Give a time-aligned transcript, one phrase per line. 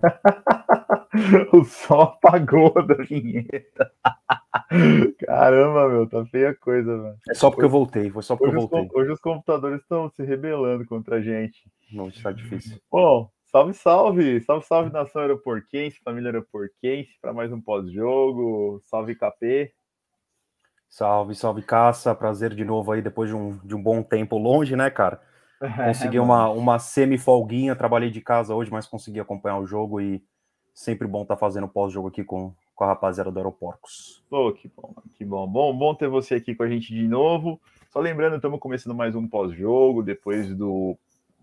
[1.52, 3.92] o sol apagou da vinheta.
[5.26, 7.16] Caramba, meu, tá feia a coisa, mano.
[7.28, 8.88] É só porque eu voltei, foi só porque hoje eu voltei.
[8.88, 11.70] Os, hoje os computadores estão se rebelando contra a gente.
[11.92, 12.78] Não, está difícil.
[12.90, 14.40] Bom, salve, salve!
[14.42, 18.80] Salve, salve, nação aeroporquense, família aeroporquense, para mais um pós-jogo.
[18.84, 19.72] Salve, KP.
[20.88, 22.14] Salve, salve, Caça.
[22.14, 25.20] Prazer de novo aí, depois de um, de um bom tempo longe, né, cara?
[25.86, 30.22] Consegui é, uma, uma semi-folguinha, trabalhei de casa hoje, mas consegui acompanhar o jogo e
[30.72, 34.24] sempre bom estar tá fazendo pós-jogo aqui com, com a rapaziada do Aeroporcos.
[34.30, 35.46] Oh, que bom, que bom.
[35.46, 37.60] Bom, bom ter você aqui com a gente de novo.
[37.90, 40.96] Só lembrando, estamos começando mais um pós-jogo, depois do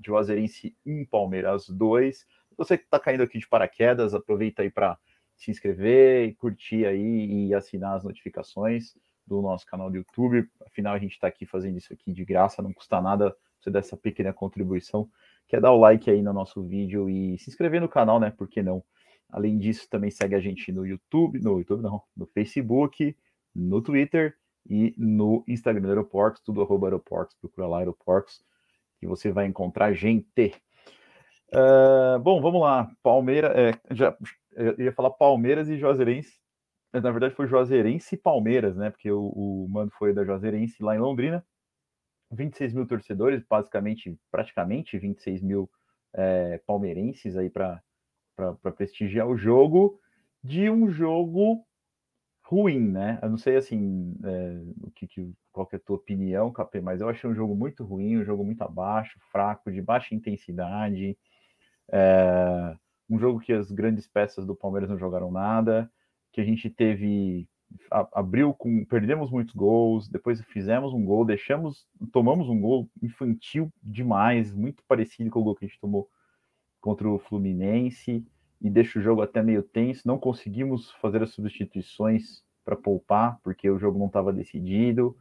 [0.04, 2.26] Juazeirense 1, Palmeiras 2.
[2.58, 4.98] Você que está caindo aqui de paraquedas, aproveita aí para
[5.36, 8.96] se inscrever, curtir aí e assinar as notificações
[9.28, 10.50] do nosso canal do YouTube.
[10.66, 13.80] Afinal, a gente está aqui fazendo isso aqui de graça, não custa nada você dar
[13.80, 15.10] essa pequena contribuição.
[15.48, 18.32] Quer dar o like aí no nosso vídeo e se inscrever no canal, né?
[18.32, 18.84] Por que não?
[19.30, 23.16] Além disso, também segue a gente no YouTube, no YouTube não, no Facebook,
[23.54, 24.36] no Twitter
[24.70, 28.44] e no Instagram do Aeroportos, tudo arroba Aeroportos, procura lá Aeroportos,
[29.00, 30.54] que você vai encontrar gente.
[31.54, 32.90] Uh, bom, vamos lá.
[33.02, 34.16] Palmeiras, é, já
[34.54, 36.40] eu ia falar Palmeiras e Juazeirense,
[36.92, 38.90] na verdade foi Juazeirense e Palmeiras, né?
[38.90, 41.46] Porque o, o mando foi da Juazeirense lá em Londrina.
[42.32, 45.70] 26 mil torcedores, basicamente, praticamente 26 mil
[46.14, 47.82] é, palmeirenses aí para
[48.76, 50.00] prestigiar o jogo
[50.44, 51.66] de um jogo
[52.44, 53.20] ruim, né?
[53.22, 56.80] Eu não sei assim é, o que, que, qual que é a tua opinião, KP,
[56.82, 61.18] mas eu achei um jogo muito ruim, um jogo muito abaixo, fraco, de baixa intensidade,
[61.92, 62.76] é,
[63.10, 65.92] um jogo que as grandes peças do Palmeiras não jogaram nada,
[66.32, 67.48] que a gente teve
[67.92, 74.54] abriu com perdemos muitos gols, depois fizemos um gol, deixamos, tomamos um gol infantil demais,
[74.54, 76.10] muito parecido com o gol que a gente tomou
[76.80, 78.26] contra o Fluminense
[78.62, 80.08] e deixa o jogo até meio tenso.
[80.08, 85.16] Não conseguimos fazer as substituições para poupar, porque o jogo não estava decidido.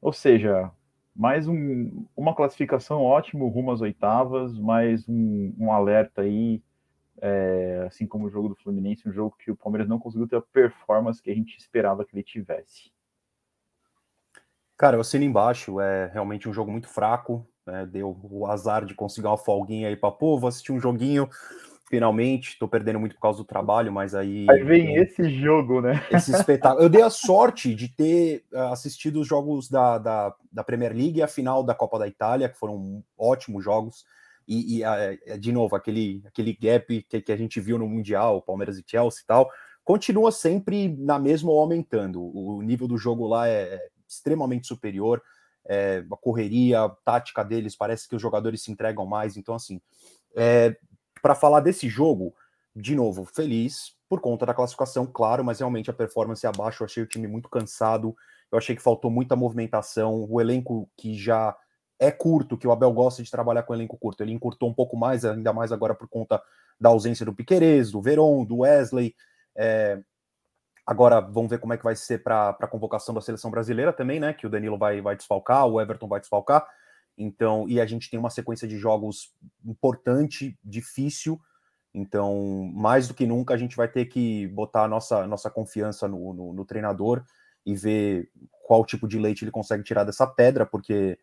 [0.00, 0.70] Ou seja,
[1.14, 6.62] mais um, uma classificação ótimo rumo às oitavas, mais um, um alerta aí,
[7.24, 10.36] é, assim como o jogo do Fluminense, um jogo que o Palmeiras não conseguiu ter
[10.36, 12.90] a performance que a gente esperava que ele tivesse.
[14.76, 17.86] Cara, eu assino embaixo, é realmente um jogo muito fraco, né?
[17.86, 21.30] deu o azar de conseguir uma folguinha aí para pô, vou assistir um joguinho
[21.88, 22.58] finalmente.
[22.58, 24.46] Tô perdendo muito por causa do trabalho, mas aí.
[24.50, 26.04] Aí vem esse jogo, né?
[26.10, 26.82] Esse espetáculo.
[26.82, 31.18] Eu dei a sorte de ter eh, assistido os jogos da, da, da Premier League
[31.18, 34.06] e a final da Copa da Itália, que foram ótimos jogos.
[34.46, 38.42] E, e eh, de novo, aquele, aquele gap que, que a gente viu no Mundial,
[38.42, 39.50] Palmeiras e Chelsea e tal,
[39.84, 42.22] continua sempre na mesma ou aumentando.
[42.22, 45.22] O nível do jogo lá é, é extremamente superior
[45.66, 49.36] é, a correria, a tática deles, parece que os jogadores se entregam mais.
[49.36, 49.80] Então, assim,
[50.36, 50.76] é,
[51.20, 52.34] para falar desse jogo,
[52.74, 57.02] de novo, feliz por conta da classificação, claro, mas realmente a performance abaixo, eu achei
[57.02, 58.14] o time muito cansado,
[58.50, 61.56] eu achei que faltou muita movimentação, o elenco que já
[62.02, 64.96] é curto, que o Abel gosta de trabalhar com elenco curto, ele encurtou um pouco
[64.96, 66.42] mais, ainda mais agora por conta
[66.80, 69.14] da ausência do Piquerez, do Veron, do Wesley,
[69.56, 70.00] é,
[70.84, 74.18] Agora vamos ver como é que vai ser para a convocação da seleção brasileira também,
[74.18, 74.32] né?
[74.32, 76.66] Que o Danilo vai, vai desfalcar, o Everton vai desfalcar.
[77.16, 79.32] Então, e a gente tem uma sequência de jogos
[79.64, 81.40] importante, difícil.
[81.94, 86.08] Então, mais do que nunca, a gente vai ter que botar a nossa, nossa confiança
[86.08, 87.22] no, no, no treinador
[87.64, 88.28] e ver
[88.62, 91.16] qual tipo de leite ele consegue tirar dessa pedra, porque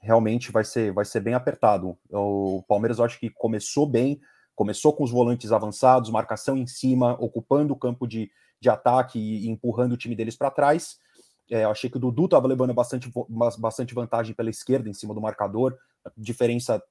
[0.00, 1.96] realmente vai ser, vai ser bem apertado.
[2.10, 4.20] O Palmeiras, eu acho que começou bem,
[4.54, 9.48] começou com os volantes avançados, marcação em cima, ocupando o campo de, de ataque e
[9.48, 10.98] empurrando o time deles para trás.
[11.50, 13.12] É, eu achei que o Dudu estava levando bastante,
[13.58, 15.76] bastante vantagem pela esquerda em cima do marcador.
[16.04, 16.82] A diferença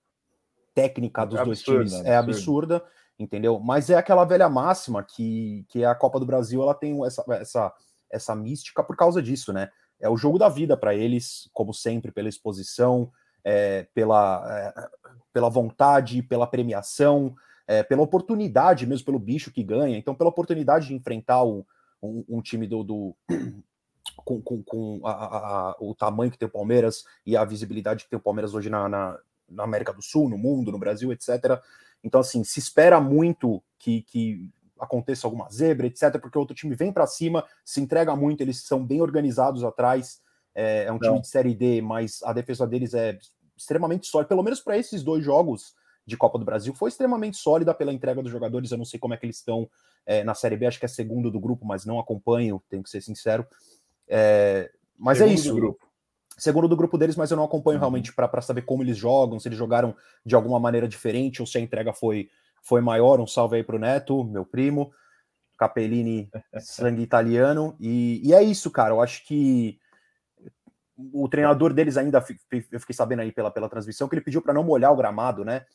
[0.75, 2.85] técnica dos é dois absurda, times é absurda,
[3.17, 3.59] entendeu?
[3.59, 7.73] Mas é aquela velha máxima que, que a Copa do Brasil ela tem essa, essa,
[8.11, 9.69] essa mística por causa disso, né?
[9.99, 13.11] É o jogo da vida para eles, como sempre, pela exposição,
[13.43, 14.89] é, pela, é,
[15.33, 17.35] pela vontade, pela premiação,
[17.67, 21.63] é, pela oportunidade mesmo, pelo bicho que ganha, então pela oportunidade de enfrentar um,
[22.01, 23.15] um, um time do, do
[24.17, 28.09] com, com, com a, a, o tamanho que tem o Palmeiras e a visibilidade que
[28.09, 31.61] tem o Palmeiras hoje na, na, na, América do Sul, no mundo, no Brasil, etc.
[32.03, 34.49] Então, assim, se espera muito que, que
[34.79, 38.63] aconteça alguma zebra, etc., porque o outro time vem para cima, se entrega muito, eles
[38.63, 40.21] são bem organizados atrás.
[40.55, 41.01] É, é um Não.
[41.01, 43.17] time de Série D, mas a defesa deles é
[43.55, 47.73] extremamente sólida, pelo menos para esses dois jogos de Copa do Brasil foi extremamente sólida
[47.73, 48.71] pela entrega dos jogadores.
[48.71, 49.69] Eu não sei como é que eles estão
[50.05, 52.89] é, na Série B, acho que é segundo do grupo, mas não acompanho, tenho que
[52.89, 53.45] ser sincero.
[54.07, 55.49] É, mas é segundo é isso.
[55.49, 55.89] Do grupo.
[56.37, 57.81] Segundo do grupo deles, mas eu não acompanho uhum.
[57.81, 61.57] realmente para saber como eles jogam, se eles jogaram de alguma maneira diferente ou se
[61.57, 62.29] a entrega foi,
[62.63, 63.19] foi maior.
[63.19, 64.91] Um salve aí para o Neto, meu primo,
[65.57, 66.29] Capellini,
[66.59, 67.75] sangue italiano.
[67.79, 68.93] E, e é isso, cara.
[68.93, 69.79] Eu acho que
[71.13, 72.23] o treinador deles ainda,
[72.71, 75.45] eu fiquei sabendo aí pela, pela transmissão, que ele pediu para não molhar o gramado,
[75.45, 75.65] né?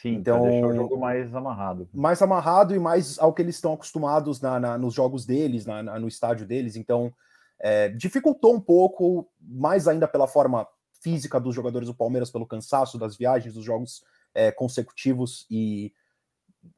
[0.00, 1.88] Sim, então deixar o jogo mais amarrado.
[1.92, 5.82] Mais amarrado e mais ao que eles estão acostumados na, na nos jogos deles, na,
[5.82, 6.76] na, no estádio deles.
[6.76, 7.12] Então,
[7.60, 10.66] é, dificultou um pouco, mais ainda pela forma
[11.00, 14.02] física dos jogadores do Palmeiras, pelo cansaço das viagens, dos jogos
[14.34, 15.46] é, consecutivos.
[15.50, 15.92] E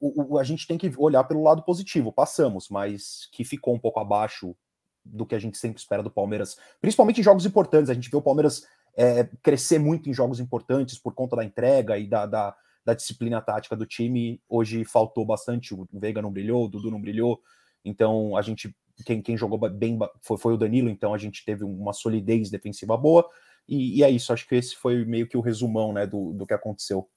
[0.00, 2.12] o, o, a gente tem que olhar pelo lado positivo.
[2.12, 4.56] Passamos, mas que ficou um pouco abaixo
[5.04, 7.90] do que a gente sempre espera do Palmeiras, principalmente em jogos importantes.
[7.90, 8.66] A gente vê o Palmeiras
[8.96, 13.40] é, crescer muito em jogos importantes por conta da entrega e da, da, da, disciplina
[13.40, 14.40] tática do time.
[14.48, 17.40] Hoje faltou bastante, o Veiga não brilhou, o Dudu não brilhou.
[17.84, 21.64] Então a gente quem, quem jogou bem foi, foi o Danilo, então a gente teve
[21.64, 23.28] uma solidez defensiva boa,
[23.68, 26.46] e, e, é isso, acho que esse foi meio que o resumão né, do, do
[26.46, 27.08] que aconteceu.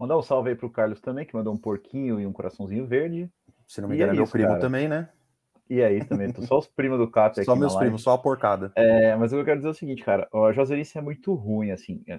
[0.00, 3.30] Mandar um salve aí pro Carlos também, que mandou um porquinho e um coraçãozinho verde.
[3.66, 4.60] Se não me engano, é, é meu primo cara.
[4.60, 5.10] também, né?
[5.68, 7.44] E é isso também, só os primos do Cap aqui.
[7.44, 8.72] Só meus primos, só a porcada.
[8.74, 11.34] É, mas o que eu quero dizer é o seguinte, cara, a Joserice é muito
[11.34, 12.02] ruim, assim.
[12.08, 12.18] É,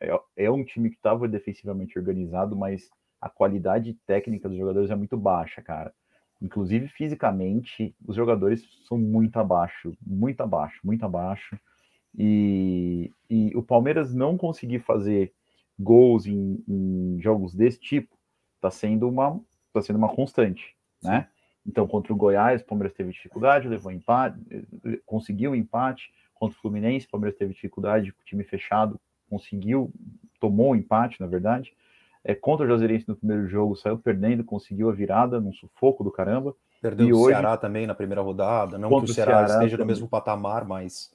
[0.00, 2.90] é, é um time que estava defensivamente organizado, mas
[3.20, 5.94] a qualidade técnica dos jogadores é muito baixa, cara.
[6.42, 11.56] Inclusive, fisicamente, os jogadores são muito abaixo, muito abaixo, muito abaixo.
[12.18, 15.32] E, e o Palmeiras não conseguir fazer
[15.78, 18.16] gols em, em jogos desse tipo
[18.56, 19.40] está sendo uma
[19.72, 21.28] tá sendo uma constante, né?
[21.66, 24.38] Então, contra o Goiás, o Palmeiras teve dificuldade, levou empate,
[25.06, 26.12] conseguiu um empate.
[26.34, 29.00] Contra o Fluminense, o Palmeiras teve dificuldade, o time fechado
[29.30, 29.90] conseguiu,
[30.38, 31.74] tomou um empate, na verdade
[32.24, 36.10] é, contra o Juazeirense no primeiro jogo, saiu perdendo, conseguiu a virada num sufoco do
[36.10, 36.56] caramba.
[36.80, 39.76] Perdeu e o hoje, Ceará também na primeira rodada, não que o Ceará, Ceará esteja
[39.76, 39.86] também.
[39.86, 41.13] no mesmo patamar, mas,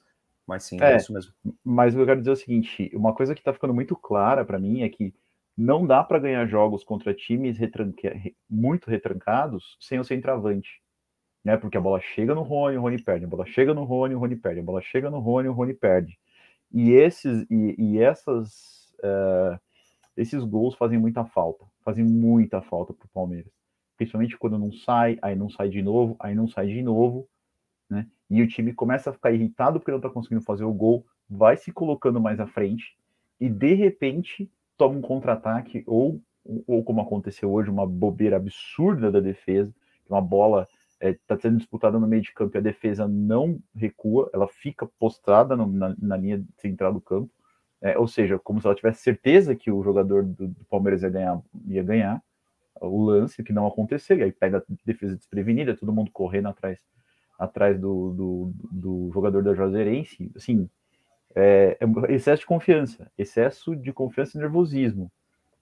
[0.49, 1.31] mas sim, é, é isso mesmo.
[1.63, 4.81] Mas eu quero dizer o seguinte, uma coisa que está ficando muito clara para mim
[4.81, 5.13] é que
[5.55, 8.11] não dá para ganhar jogos contra times retranca,
[8.49, 10.81] muito retrancados sem o centroavante.
[11.43, 11.55] Né?
[11.55, 14.19] Porque a bola chega no Rony, o Rony perde, a bola chega no Rony, o
[14.19, 16.17] Rony perde, a bola chega no Rony, o Rony perde.
[16.73, 19.59] E esses e, e essas uh,
[20.17, 23.51] esses gols fazem muita falta, fazem muita falta para o Palmeiras.
[23.97, 27.29] Principalmente quando não sai, aí não sai de novo, aí não sai de novo,
[27.87, 28.07] né?
[28.29, 31.57] E o time começa a ficar irritado porque não está conseguindo fazer o gol, vai
[31.57, 32.95] se colocando mais à frente
[33.39, 36.21] e de repente toma um contra-ataque ou,
[36.67, 39.73] ou como aconteceu hoje, uma bobeira absurda da defesa,
[40.09, 40.67] uma bola
[41.01, 44.85] está é, sendo disputada no meio de campo e a defesa não recua, ela fica
[44.99, 47.31] postrada no, na, na linha central do campo
[47.81, 51.09] é, ou seja, como se ela tivesse certeza que o jogador do, do, Palmeiras ia
[51.09, 52.21] ganhar, ia ganhar
[52.81, 56.79] o lance, que não aconteceu, e aí pega a defesa desprevenida, todo mundo correndo atrás,
[57.39, 60.69] atrás do, do, do jogador da Juazeirense, assim,
[61.33, 65.09] é, é, excesso de confiança, excesso de confiança e nervosismo.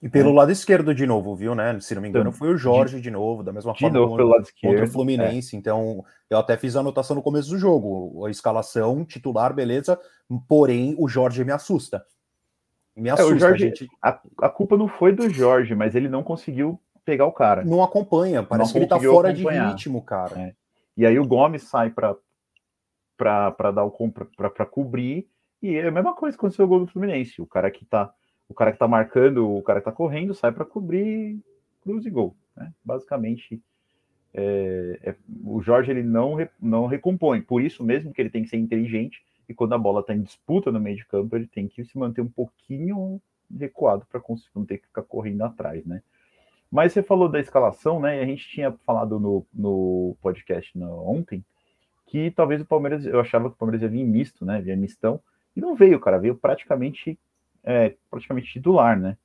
[0.01, 0.33] E pelo é.
[0.33, 1.79] lado esquerdo de novo, viu, né?
[1.79, 4.15] Se não me engano, foi o Jorge de, de novo, da mesma de forma novo,
[4.15, 5.55] pelo lado esquerdo, contra o Fluminense.
[5.55, 5.59] É.
[5.59, 8.25] Então, eu até fiz a anotação no começo do jogo.
[8.25, 9.99] A escalação, titular, beleza.
[10.47, 12.03] Porém, o Jorge me assusta.
[12.95, 13.87] Me assusta, é, Jorge, a, gente...
[14.01, 17.63] a, a, culpa não foi do Jorge, mas ele não conseguiu pegar o cara.
[17.63, 19.65] Não acompanha, parece não que ele tá fora acompanhar.
[19.65, 20.39] de ritmo, cara.
[20.39, 20.53] É.
[20.97, 22.17] E aí o Gomes sai para
[23.71, 25.29] dar o para cobrir
[25.61, 27.41] e é a mesma coisa que aconteceu o gol do Fluminense.
[27.41, 28.11] O cara que tá
[28.49, 31.39] o cara que tá marcando, o cara que tá correndo, sai para cobrir
[31.81, 32.35] cruz e gol.
[32.55, 32.73] Né?
[32.83, 33.61] Basicamente,
[34.33, 37.41] é, é, o Jorge ele não, não recompõe.
[37.41, 40.21] Por isso mesmo que ele tem que ser inteligente e quando a bola está em
[40.21, 43.21] disputa no meio de campo, ele tem que se manter um pouquinho
[43.55, 44.21] recuado para
[44.55, 46.01] não ter que ficar correndo atrás, né?
[46.71, 48.17] Mas você falou da escalação, né?
[48.17, 51.43] E a gente tinha falado no, no podcast no, ontem
[52.07, 54.61] que talvez o Palmeiras, eu achava que o Palmeiras ia vir misto, né?
[54.61, 55.21] Via mistão,
[55.55, 57.19] e não veio, cara, veio praticamente
[57.63, 59.17] é, praticamente titular, né?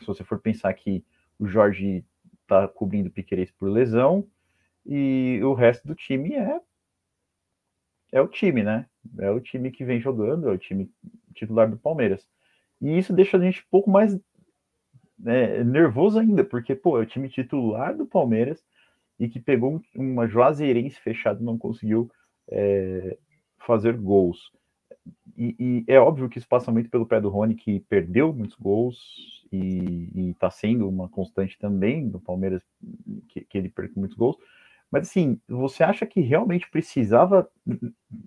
[0.00, 1.04] Se você for pensar que
[1.38, 2.04] o Jorge
[2.46, 4.26] tá cobrindo o Piqueires por lesão
[4.86, 6.60] e o resto do time é
[8.10, 8.86] é o time, né?
[9.18, 10.90] É o time que vem jogando, é o time
[11.34, 12.26] titular do Palmeiras.
[12.80, 14.18] E isso deixa a gente um pouco mais
[15.18, 18.62] né, nervoso ainda, porque, pô, é o time titular do Palmeiras
[19.18, 22.10] e que pegou uma Juazeirense fechada não conseguiu
[22.48, 23.16] é,
[23.58, 24.52] fazer gols.
[25.36, 28.56] E, e, é óbvio que isso passa muito pelo pé do Rony, que perdeu muitos
[28.56, 32.62] gols e está sendo uma constante também do Palmeiras,
[33.28, 34.36] que, que ele perdeu muitos gols.
[34.90, 37.48] Mas assim, você acha que realmente precisava,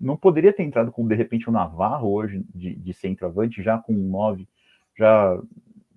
[0.00, 3.92] não poderia ter entrado com de repente o Navarro hoje de, de centroavante, já com
[3.92, 4.48] um 9,
[4.96, 5.40] já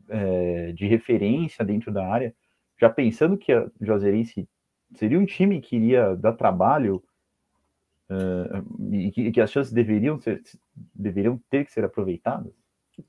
[0.10, 2.34] é, de referência dentro da área,
[2.80, 4.48] já pensando que a Juazeirense
[4.96, 7.04] seria um time que iria dar trabalho
[8.10, 10.42] uh, e, que, que, as chances deveriam, ser,
[10.94, 12.54] deveriam ter que ser aproveitadas?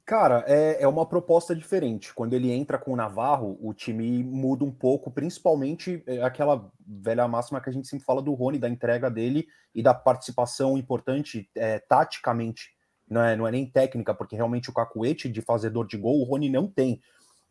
[0.05, 2.13] Cara, é, é uma proposta diferente.
[2.13, 7.29] Quando ele entra com o Navarro, o time muda um pouco, principalmente é, aquela velha
[7.29, 11.49] máxima que a gente sempre fala do Rony, da entrega dele e da participação importante
[11.55, 12.76] é, taticamente.
[13.09, 16.25] Não é, não é nem técnica, porque realmente o cacuete de fazedor de gol o
[16.25, 17.01] Rony não tem.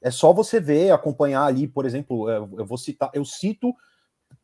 [0.02, 3.74] É só você ver, acompanhar ali, por exemplo, é, eu vou citar, eu cito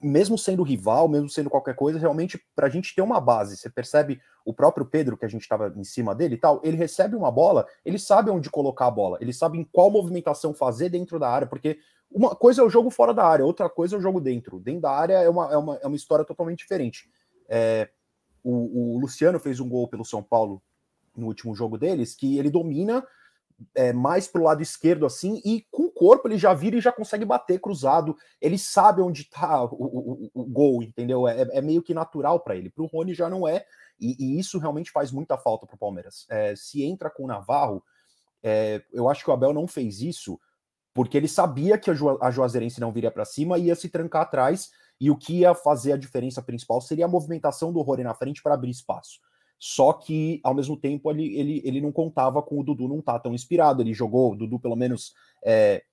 [0.02, 3.58] mesmo sendo rival, mesmo sendo qualquer coisa, realmente para a gente ter uma base.
[3.58, 6.78] Você percebe o próprio Pedro, que a gente estava em cima dele e tal, ele
[6.78, 10.90] recebe uma bola, ele sabe onde colocar a bola, ele sabe em qual movimentação fazer
[10.90, 11.78] dentro da área, porque
[12.10, 14.60] uma coisa é o jogo fora da área, outra coisa é o jogo dentro.
[14.60, 17.10] Dentro da área é uma, é uma, é uma história totalmente diferente.
[17.48, 17.90] É,
[18.44, 20.62] o, o Luciano fez um gol pelo São Paulo
[21.16, 23.06] no último jogo deles, que ele domina
[23.76, 26.82] é, mais para o lado esquerdo assim, e com o corpo ele já vira e
[26.82, 28.16] já consegue bater cruzado.
[28.40, 31.28] Ele sabe onde está o, o, o, gol, entendeu?
[31.28, 32.70] É, é meio que natural para ele.
[32.70, 33.66] Para o Rony já não é,
[34.00, 36.26] e, e, isso realmente faz muita falta para o Palmeiras.
[36.30, 37.84] É, se entra com o Navarro,
[38.42, 40.40] é, eu acho que o Abel não fez isso
[40.94, 43.90] porque ele sabia que a, Ju, a Juazeirense não viria para cima e ia se
[43.90, 48.04] trancar atrás, e o que ia fazer a diferença principal seria a movimentação do Rony
[48.04, 49.20] na frente para abrir espaço.
[49.64, 53.20] Só que, ao mesmo tempo, ele, ele, ele não contava com o Dudu não tá
[53.20, 53.84] tão inspirado.
[53.84, 55.14] Ele jogou, o Dudu, pelo menos,
[55.46, 55.84] é,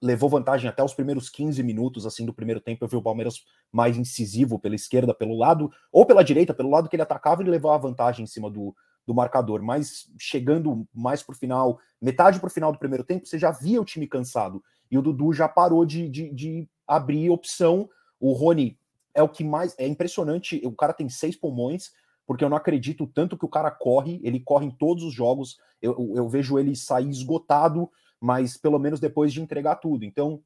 [0.00, 2.82] levou vantagem até os primeiros 15 minutos assim do primeiro tempo.
[2.82, 6.88] Eu vi o Palmeiras mais incisivo pela esquerda, pelo lado, ou pela direita, pelo lado
[6.88, 8.74] que ele atacava, ele levava vantagem em cima do,
[9.06, 9.60] do marcador.
[9.60, 13.50] Mas chegando mais para o final, metade para o final do primeiro tempo, você já
[13.50, 14.64] via o time cansado.
[14.90, 17.90] E o Dudu já parou de, de, de abrir opção.
[18.18, 18.78] O Rony
[19.14, 19.74] é o que mais.
[19.76, 20.62] É impressionante.
[20.64, 21.90] O cara tem seis pulmões
[22.32, 25.58] porque eu não acredito tanto que o cara corre, ele corre em todos os jogos,
[25.82, 30.02] eu, eu vejo ele sair esgotado, mas pelo menos depois de entregar tudo.
[30.02, 30.42] Então,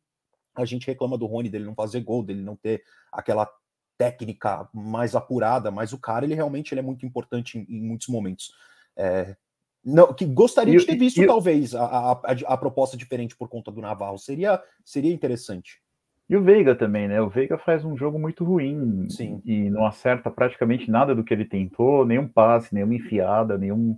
[0.53, 3.49] a gente reclama do Rony dele não fazer gol, dele não ter aquela
[3.97, 8.09] técnica mais apurada, mas o cara, ele realmente ele é muito importante em, em muitos
[8.09, 8.51] momentos.
[8.97, 9.37] É,
[9.85, 13.71] não, que gostaria de ter visto, talvez, a, a, a, a, proposta diferente por conta
[13.71, 14.19] do Navarro.
[14.19, 15.81] Seria, seria interessante.
[16.29, 17.21] E o Veiga também, né?
[17.21, 19.41] O Veiga faz um jogo muito ruim Sim.
[19.45, 23.97] e não acerta praticamente nada do que ele tentou, nenhum passe, nenhuma enfiada, nenhum,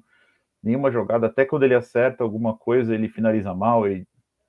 [0.63, 1.27] nenhuma jogada.
[1.27, 4.07] Até quando ele acerta alguma coisa, ele finaliza mal, ele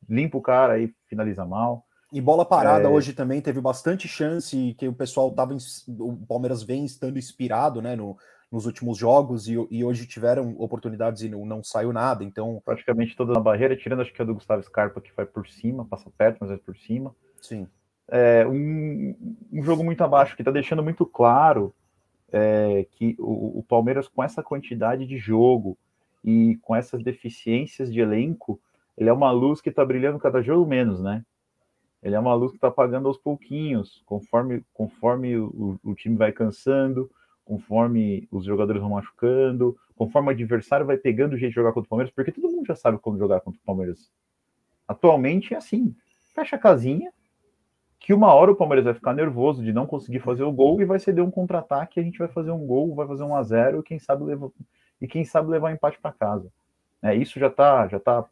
[0.09, 1.85] limpa o cara e finaliza mal.
[2.11, 2.87] E bola parada é...
[2.89, 5.55] hoje também teve bastante chance que o pessoal tava.
[5.87, 7.95] O Palmeiras vem estando inspirado, né?
[7.95, 8.17] No,
[8.51, 12.23] nos últimos jogos e, e, hoje tiveram oportunidades e não, não, saiu nada.
[12.23, 12.61] Então.
[12.65, 15.85] Praticamente toda na barreira, tirando acho que a do Gustavo Scarpa, que vai por cima,
[15.85, 17.15] passa perto, mas é por cima.
[17.41, 17.67] Sim.
[18.07, 19.15] É, um,
[19.51, 21.73] um jogo muito abaixo, que está deixando muito claro
[22.31, 25.77] é, que o, o, Palmeiras, com essa quantidade de jogo
[26.23, 28.59] e com essas deficiências de elenco,
[28.97, 31.23] ele é uma luz que está brilhando cada jogo menos, né?
[32.01, 36.31] Ele é uma luz que está apagando aos pouquinhos, conforme, conforme o, o, time vai
[36.31, 37.11] cansando,
[37.49, 41.87] conforme os jogadores vão machucando, conforme o adversário vai pegando o jeito de jogar contra
[41.87, 44.11] o Palmeiras, porque todo mundo já sabe como jogar contra o Palmeiras.
[44.87, 45.95] Atualmente é assim
[46.35, 47.11] fecha a casinha,
[47.99, 50.85] que uma hora o Palmeiras vai ficar nervoso de não conseguir fazer o gol e
[50.85, 53.81] vai ceder um contra-ataque, a gente vai fazer um gol, vai fazer um a zero,
[53.81, 54.49] quem sabe levar
[55.01, 56.51] e quem sabe levar empate para casa.
[57.01, 58.25] É, isso já tá, já tá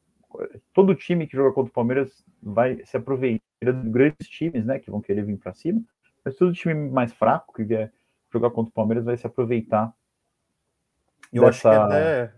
[0.71, 4.91] todo time que joga contra o Palmeiras vai se aproveitar dos grandes times, né, que
[4.91, 5.81] vão querer vir para cima,
[6.23, 7.91] mas todo time mais fraco que quer
[8.37, 9.93] jogar contra o Palmeiras vai se apeitar.
[11.31, 11.49] Eu dessa...
[11.49, 12.33] acho que até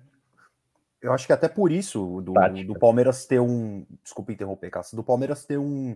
[1.02, 2.34] eu acho que até por isso do,
[2.66, 3.86] do Palmeiras ter um.
[4.04, 4.98] Desculpa interromper, Cássio.
[4.98, 5.96] Do Palmeiras ter um,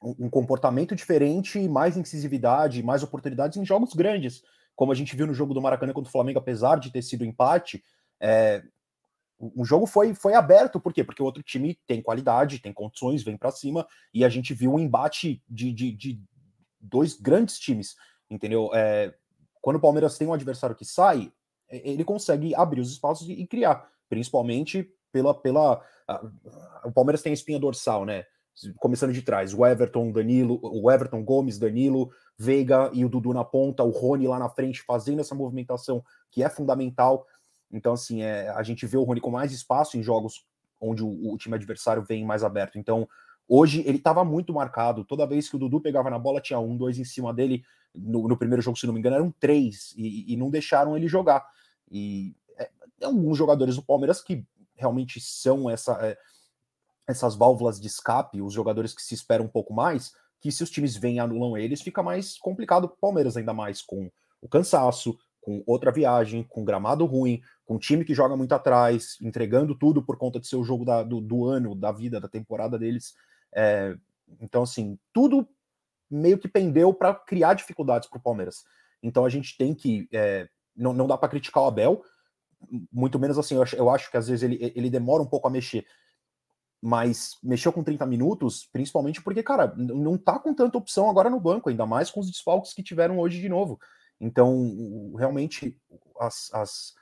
[0.00, 4.42] um comportamento diferente, mais incisividade, mais oportunidades em jogos grandes.
[4.76, 7.24] Como a gente viu no jogo do Maracanã contra o Flamengo, apesar de ter sido
[7.24, 7.82] empate,
[8.20, 8.62] é,
[9.40, 11.02] o jogo foi, foi aberto, por quê?
[11.02, 14.72] Porque o outro time tem qualidade, tem condições, vem para cima, e a gente viu
[14.72, 16.22] um embate de, de, de
[16.80, 17.96] dois grandes times,
[18.30, 18.70] entendeu?
[18.72, 19.12] É,
[19.68, 21.30] quando o Palmeiras tem um adversário que sai,
[21.68, 25.34] ele consegue abrir os espaços e, criar principalmente pela.
[25.34, 26.26] pela a,
[26.86, 28.24] o Palmeiras tem a espinha dorsal, né?
[28.78, 33.44] Começando de trás, o Everton, Danilo, o Everton Gomes, Danilo, Veiga e o Dudu na
[33.44, 37.26] ponta, o Rony lá na frente fazendo essa movimentação que é fundamental.
[37.70, 40.46] Então, assim, é, a gente vê o Rony com mais espaço em jogos
[40.80, 42.78] onde o, o time adversário vem mais aberto.
[42.78, 43.06] Então,
[43.48, 45.04] hoje ele estava muito marcado.
[45.04, 47.64] Toda vez que o Dudu pegava na bola, tinha um, dois em cima dele.
[47.94, 51.08] No, no primeiro jogo, se não me engano, eram três, e, e não deixaram ele
[51.08, 51.44] jogar.
[51.90, 52.36] E
[53.02, 56.16] alguns jogadores do Palmeiras que realmente são essa, é,
[57.06, 60.70] essas válvulas de escape, os jogadores que se esperam um pouco mais, que se os
[60.70, 65.18] times vêm e anulam eles, fica mais complicado o Palmeiras, ainda mais com o cansaço,
[65.40, 70.02] com outra viagem, com gramado ruim, com um time que joga muito atrás, entregando tudo
[70.02, 73.14] por conta de ser o jogo da, do, do, ano, da vida, da temporada deles.
[73.54, 73.96] É,
[74.40, 75.48] então, assim, tudo
[76.10, 78.64] meio que pendeu para criar dificuldades para o Palmeiras.
[79.02, 80.08] Então a gente tem que.
[80.12, 82.02] É, não, não dá para criticar o Abel,
[82.92, 85.48] muito menos assim, eu acho, eu acho que às vezes ele, ele demora um pouco
[85.48, 85.86] a mexer,
[86.80, 91.40] mas mexeu com 30 minutos, principalmente porque, cara, não tá com tanta opção agora no
[91.40, 93.78] banco, ainda mais com os desfalques que tiveram hoje de novo.
[94.20, 95.76] Então, realmente,
[96.20, 96.94] as, as,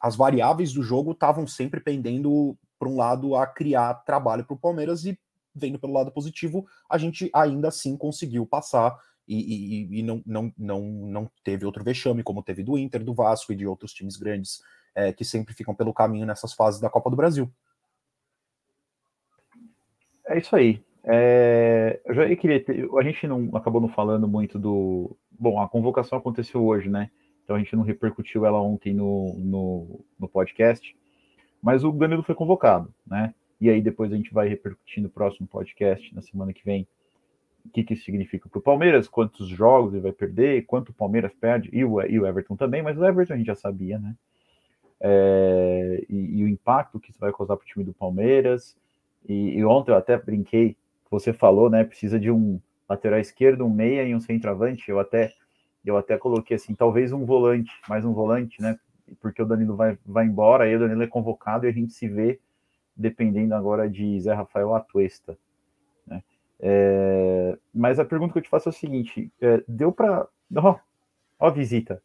[0.00, 4.58] as variáveis do jogo estavam sempre pendendo para um lado a criar trabalho para o
[4.58, 5.18] Palmeiras e
[5.54, 10.52] vendo pelo lado positivo, a gente ainda assim conseguiu passar e, e, e, não, não,
[10.58, 14.16] não, não teve outro vexame, como teve do Inter, do Vasco e de outros times
[14.16, 14.60] grandes
[14.94, 17.50] é, que sempre ficam pelo caminho nessas fases da Copa do Brasil.
[20.26, 20.82] É isso aí.
[21.04, 25.16] É, eu já queria ter, a gente não acabou não falando muito do.
[25.30, 27.10] Bom, a convocação aconteceu hoje, né?
[27.42, 30.94] Então a gente não repercutiu ela ontem no, no, no podcast,
[31.62, 33.34] mas o Danilo foi convocado, né?
[33.60, 36.86] E aí depois a gente vai repercutir no próximo podcast, na semana que vem,
[37.64, 40.94] o que, que isso significa para o Palmeiras, quantos jogos ele vai perder, quanto o
[40.94, 43.98] Palmeiras perde, e o, e o Everton também, mas o Everton a gente já sabia,
[43.98, 44.14] né?
[45.02, 48.76] É, e, e, o impacto que isso vai causar para o time do Palmeiras.
[49.26, 50.76] E, e, ontem eu até brinquei,
[51.10, 51.84] você falou, né?
[51.84, 54.90] Precisa de um lateral esquerdo, um meia e um centroavante.
[54.90, 55.32] Eu até
[55.84, 58.78] eu até coloquei assim, talvez um volante, mais um volante, né?
[59.20, 62.06] Porque o Danilo vai, vai embora, aí o Danilo é convocado e a gente se
[62.06, 62.38] vê
[63.00, 65.38] dependendo agora de Zé Rafael Atuesta.
[66.06, 66.22] Né?
[66.60, 70.26] É, mas a pergunta que eu te faço é o seguinte: é, deu para.
[70.56, 70.76] Ó,
[71.38, 72.02] oh, a visita.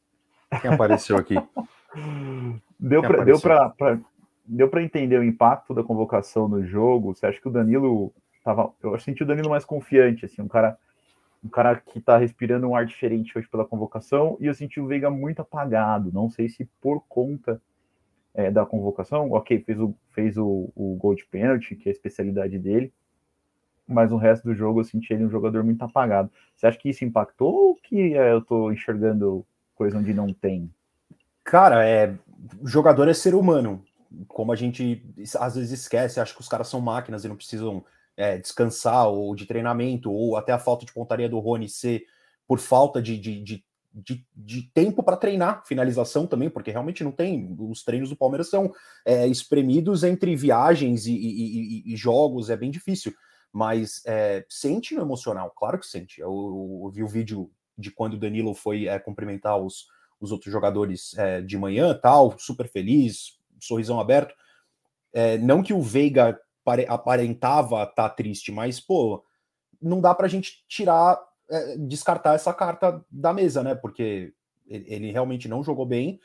[0.62, 1.36] Quem apareceu aqui?
[2.80, 4.00] deu para deu para
[4.46, 7.14] deu para entender o impacto da convocação no jogo?
[7.14, 8.72] Você acha que o Danilo tava?
[8.82, 10.78] Eu senti o Danilo mais confiante, assim, um cara
[11.44, 14.88] um cara que está respirando um ar diferente hoje pela convocação, e eu senti o
[14.88, 16.12] Veiga muito apagado.
[16.12, 17.62] Não sei se por conta
[18.36, 21.94] é, da convocação, ok, fez, o, fez o, o gol de pênalti, que é a
[21.94, 22.94] especialidade dele,
[23.88, 26.30] mas o resto do jogo eu senti ele um jogador muito apagado.
[26.56, 30.72] Você acha que isso impactou ou que é, eu estou enxergando coisa onde não tem?
[31.44, 32.14] Cara, é
[32.64, 33.84] jogador é ser humano.
[34.28, 35.04] Como a gente
[35.40, 37.84] às vezes esquece, acho que os caras são máquinas e não precisam
[38.18, 42.06] é, descansar ou de treinamento, ou até a falta de pontaria do Rony ser
[42.48, 47.12] por falta de, de, de, de, de tempo para treinar finalização também, porque realmente não
[47.12, 47.56] tem.
[47.58, 48.74] Os treinos do Palmeiras são
[49.06, 53.14] é, espremidos entre viagens e, e, e, e, jogos, é bem difícil.
[53.54, 56.20] Mas é, sente no emocional, claro que sente.
[56.20, 59.86] Eu, eu vi o vídeo de quando o Danilo foi é, cumprimentar os,
[60.20, 64.36] os outros jogadores é, de manhã, tal, super feliz, sorrisão aberto.
[65.14, 66.38] É, não que o Veiga
[66.90, 69.24] aparentava estar tá triste, mas, pô,
[69.82, 71.18] não dá para a gente tirar,
[71.50, 73.76] é, descartar essa carta da mesa, né?
[73.76, 74.34] Porque
[74.68, 76.20] ele, realmente não jogou bem.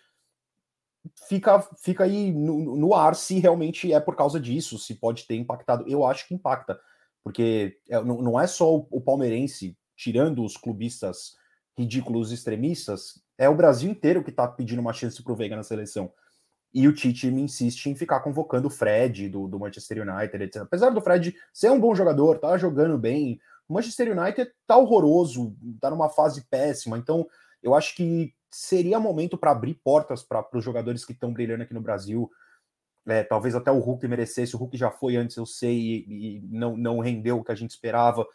[1.28, 5.37] Fica, fica aí no, no, ar se realmente é por causa disso, se pode ter
[5.37, 5.88] impactado.
[5.88, 6.78] Eu acho que impacta,
[7.24, 11.35] porque é, não, não é só o, o palmeirense, tirando os clubistas
[11.78, 15.62] ridículos extremistas, é o Brasil inteiro que está pedindo uma chance para o Veiga na
[15.62, 16.12] seleção.
[16.72, 20.62] E o Tite me insiste em ficar convocando o Fred do, do Manchester United, etc.
[20.62, 23.40] Apesar do Fred ser um bom jogador, tá jogando bem,
[23.72, 26.98] Manchester United tá horroroso, tá numa fase péssima.
[26.98, 27.26] Então,
[27.62, 31.74] eu acho que seria momento para abrir portas para os jogadores que estão brilhando aqui
[31.74, 32.30] no Brasil.
[33.06, 34.54] É, talvez até o Hulk merecesse.
[34.54, 37.56] O Hulk já foi antes, eu sei, e, e não, não rendeu o que a
[37.56, 38.26] gente esperava.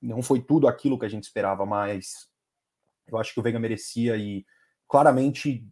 [0.00, 2.28] Não foi tudo aquilo que a gente esperava, mas
[3.06, 4.44] eu acho que o Veiga merecia e
[4.88, 5.66] claramente,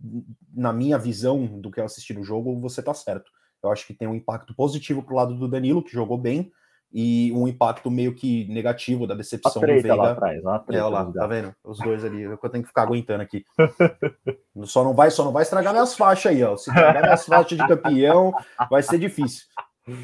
[0.55, 3.31] na minha visão do que eu assisti no jogo, você tá certo.
[3.63, 6.51] Eu acho que tem um impacto positivo pro lado do Danilo, que jogou bem,
[6.93, 9.95] e um impacto meio que negativo da decepção do Veiga.
[9.95, 11.55] Lá atrás, lá atrás, é, lá, tá vendo?
[11.65, 13.45] Os dois ali, eu tenho que ficar aguentando aqui.
[14.65, 16.57] só não vai, só não vai estragar minhas faixas aí, ó.
[16.57, 18.33] Se estragar minhas faixas de campeão,
[18.69, 19.47] vai ser difícil.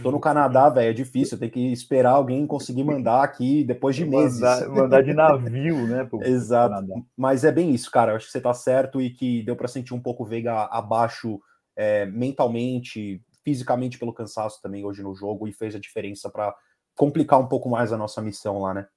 [0.03, 1.39] Tô no Canadá, velho, é difícil.
[1.39, 4.41] Tem que esperar alguém conseguir mandar aqui depois de meses.
[4.41, 6.05] Mandar, mandar de navio, né?
[6.05, 6.87] Pro, Exato.
[6.87, 8.13] Pro Mas é bem isso, cara.
[8.13, 10.65] Eu acho que você tá certo e que deu para sentir um pouco o Veiga
[10.71, 11.41] abaixo
[11.77, 16.55] é, mentalmente, fisicamente pelo cansaço também hoje no jogo e fez a diferença para
[16.97, 18.89] complicar um pouco mais a nossa missão lá, né?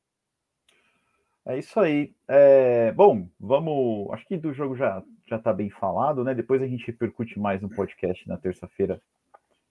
[1.46, 2.14] É isso aí.
[2.28, 4.12] É, bom, vamos.
[4.14, 6.34] Acho que do jogo já já tá bem falado, né?
[6.34, 9.00] Depois a gente repercute mais no podcast na terça-feira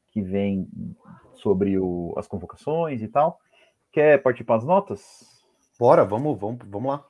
[0.09, 0.69] que vem
[1.35, 3.41] sobre o, as convocações e tal.
[3.91, 5.45] Quer participar das notas?
[5.79, 7.05] Bora, vamos, vamos, vamos lá.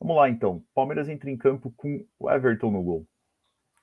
[0.00, 0.62] Vamos lá então.
[0.74, 3.06] Palmeiras entra em campo com o Everton no gol.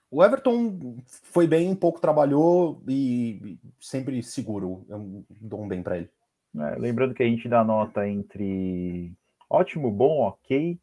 [0.09, 4.85] O Everton foi bem, pouco trabalhou e sempre seguro.
[4.89, 6.09] Eu dou um bem para ele.
[6.57, 9.13] É, lembrando que a gente dá nota entre
[9.49, 10.77] ótimo, bom, ok,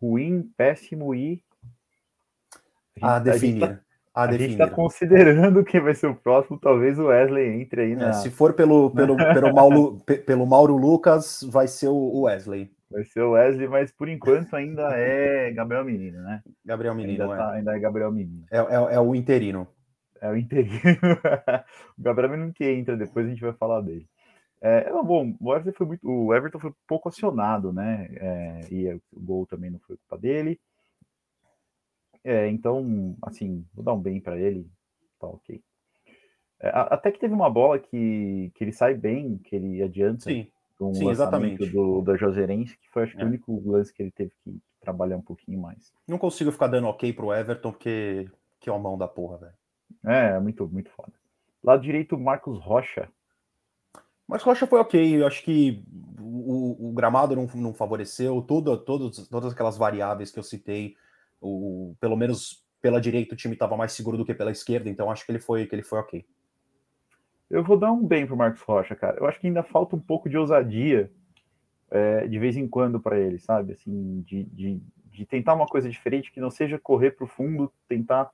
[0.00, 1.42] ruim, péssimo e.
[3.00, 3.64] A, gente, a definir.
[3.64, 3.82] A gente tá,
[4.14, 7.92] a, a gente está considerando quem vai ser o próximo, talvez o Wesley entre aí
[7.92, 8.08] é, na...
[8.10, 12.70] é, Se for pelo, pelo, pelo, Mauro, pelo Mauro Lucas, vai ser o Wesley.
[12.90, 16.42] Vai ser o Wesley, mas por enquanto ainda é Gabriel Menino, né?
[16.62, 17.38] Gabriel Menino, ainda, é.
[17.38, 18.44] Tá, ainda é Gabriel Menino.
[18.50, 19.66] É, é, é, o interino.
[20.20, 20.78] É o interino.
[21.98, 24.06] o Gabriel não que entra, depois a gente vai falar dele.
[24.64, 28.08] É, não, bom, o Everton foi muito, o Everton foi pouco acionado, né?
[28.12, 30.60] É, e o gol também não foi culpa dele.
[32.22, 34.70] É, então, assim, vou dar um bem para ele,
[35.18, 35.60] tá ok.
[36.60, 40.30] É, até que teve uma bola que, que ele sai bem, que ele adianta.
[40.30, 40.46] Sim,
[40.80, 41.68] um sim exatamente.
[41.68, 43.24] Do, da Joserense, que foi acho que é.
[43.24, 45.92] o único lance que ele teve que trabalhar um pouquinho mais.
[46.06, 49.54] Não consigo ficar dando ok pro Everton, porque que é o mão da porra, velho.
[50.04, 51.12] É, muito, muito foda.
[51.64, 53.10] Lado direito, Marcos Rocha.
[54.26, 55.20] Marcos Rocha foi ok.
[55.20, 55.84] Eu acho que
[56.18, 58.42] o, o gramado não, não favoreceu.
[58.42, 60.94] Tudo, todos, todas aquelas variáveis que eu citei,
[61.40, 65.08] o, pelo menos pela direita o time estava mais seguro do que pela esquerda, então
[65.08, 66.26] acho que ele foi, que ele foi ok.
[67.48, 69.18] Eu vou dar um bem pro Marcos Rocha, cara.
[69.20, 71.10] Eu acho que ainda falta um pouco de ousadia
[71.90, 73.74] é, de vez em quando para ele, sabe?
[73.74, 74.80] Assim, de, de,
[75.12, 78.30] de, tentar uma coisa diferente que não seja correr para o fundo, tentar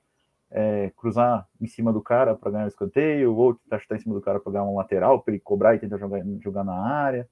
[0.51, 4.15] é, cruzar em cima do cara para ganhar o escanteio, ou tentar chutar em cima
[4.15, 7.27] do cara para ganhar um lateral, para ele cobrar e tentar jogar, jogar na área.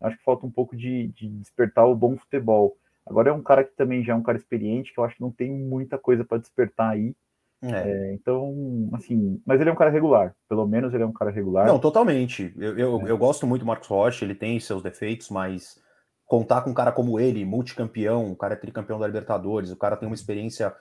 [0.00, 2.76] Acho que falta um pouco de, de despertar o bom futebol.
[3.06, 5.22] Agora é um cara que também já é um cara experiente, que eu acho que
[5.22, 7.14] não tem muita coisa para despertar aí.
[7.62, 7.70] É.
[7.70, 11.30] É, então, assim, mas ele é um cara regular, pelo menos ele é um cara
[11.30, 11.66] regular.
[11.66, 12.52] Não, totalmente.
[12.56, 13.10] Eu, eu, é.
[13.10, 15.80] eu gosto muito do Marcos Rocha, ele tem seus defeitos, mas
[16.26, 19.96] contar com um cara como ele, multicampeão, o cara é tricampeão da Libertadores, o cara
[19.96, 20.74] tem uma experiência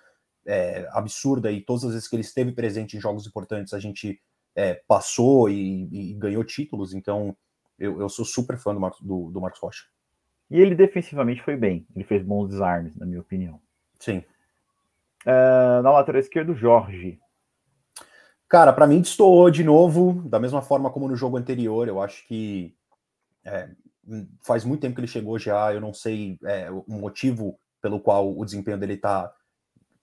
[0.46, 4.22] é, absurda e todas as vezes que ele esteve presente em jogos importantes a gente
[4.56, 7.36] é, passou e, e, ganhou títulos, então
[7.78, 9.84] eu, eu sou super fã do, Marcos, do, do Marcos Rocha.
[10.50, 13.60] E ele defensivamente foi bem, ele fez bons desarmes, na minha opinião.
[14.00, 14.24] Sim.
[15.26, 17.20] Uh, na lateral esquerda, Jorge.
[18.48, 21.88] Cara, para mim destoou de novo, da mesma forma como no jogo anterior.
[21.88, 22.76] Eu acho que
[23.44, 23.70] é,
[24.44, 25.74] faz muito tempo que ele chegou já.
[25.74, 29.34] Eu não sei é, o motivo pelo qual o desempenho dele tá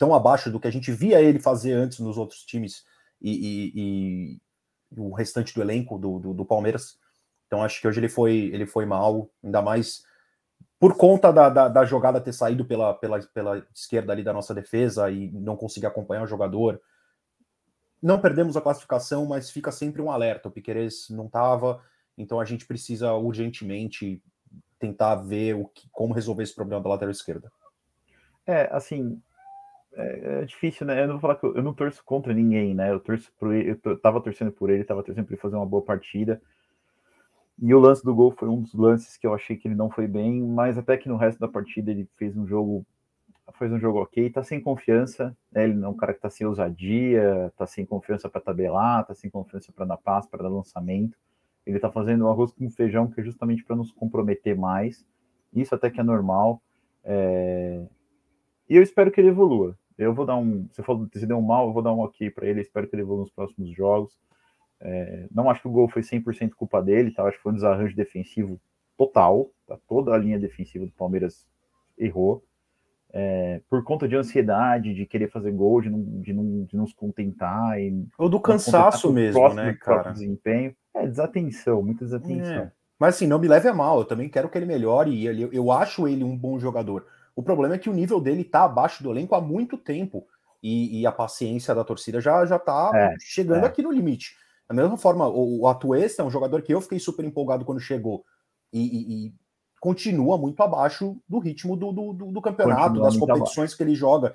[0.03, 2.85] tão abaixo do que a gente via ele fazer antes nos outros times
[3.21, 4.41] e, e, e
[4.99, 6.99] o restante do elenco do, do, do, Palmeiras.
[7.47, 10.03] Então acho que hoje ele foi ele foi mal, ainda mais
[10.77, 14.53] por conta da, da, da, jogada ter saído pela, pela, pela esquerda ali da nossa
[14.53, 16.83] defesa e não conseguir acompanhar o jogador.
[18.03, 20.49] Não perdemos a classificação, mas fica sempre um alerta.
[20.49, 21.81] O Piqueires não estava,
[22.19, 24.21] então a gente precisa urgentemente
[24.81, 27.53] tentar ver o que, como resolver esse problema da lateral esquerda.
[28.45, 29.23] É, assim,
[29.95, 31.03] é, é, difícil, né?
[31.03, 32.91] Eu não vou falar que eu, eu, não torço contra ninguém, né?
[32.91, 35.67] Eu torço por ele, eu tava torcendo por ele, tava torcendo por ele fazer uma
[35.67, 36.41] boa partida.
[37.61, 39.91] E o lance do gol foi um dos lances que eu achei que ele não
[39.91, 42.85] foi bem, mas até que no resto da partida ele fez um jogo
[43.59, 45.65] fez um jogo ok, tá sem confiança, né?
[45.65, 49.31] Ele é um cara que tá sem ousadia, tá sem confiança para tabelar, tá sem
[49.31, 51.19] confiança para dar passo, para dar lançamento.
[51.67, 55.07] Ele tá fazendo um arroz com feijão que é justamente para nos comprometer mais.
[55.53, 56.63] Isso até que é normal.
[57.05, 57.85] É...
[58.69, 59.77] E eu espero que ele evolua.
[60.05, 60.67] Eu vou dar um.
[60.71, 62.61] Você falou que se deu um mal, eu vou dar um ok para ele.
[62.61, 64.19] Espero que ele evolua nos próximos jogos.
[64.81, 67.23] É, não acho que o gol foi 100% culpa dele, tá?
[67.23, 68.61] acho que foi um desarranjo defensivo
[68.97, 69.51] total.
[69.67, 69.79] Tá?
[69.89, 71.47] Toda a linha defensiva do Palmeiras
[71.97, 72.43] errou.
[73.15, 76.87] É, por conta de ansiedade, de querer fazer gol, de não, de não, de não
[76.87, 77.79] se contentar.
[77.79, 80.13] E, Ou do cansaço mesmo, né, cara?
[80.13, 80.75] Desempenho.
[80.95, 82.63] É, desatenção, muita desatenção.
[82.63, 82.73] É.
[82.99, 85.49] Mas assim, não me leve a mal, eu também quero que ele melhore e ele,
[85.53, 87.05] eu acho ele um bom jogador.
[87.35, 90.27] O problema é que o nível dele tá abaixo do elenco há muito tempo
[90.63, 93.67] e, e a paciência da torcida já, já tá é, chegando é.
[93.67, 94.37] aqui no limite.
[94.69, 97.81] Da mesma forma, o, o Atuesta é um jogador que eu fiquei super empolgado quando
[97.81, 98.25] chegou
[98.73, 99.35] e, e, e
[99.81, 103.77] continua muito abaixo do ritmo do, do, do campeonato, continua das competições abaixo.
[103.77, 104.35] que ele joga.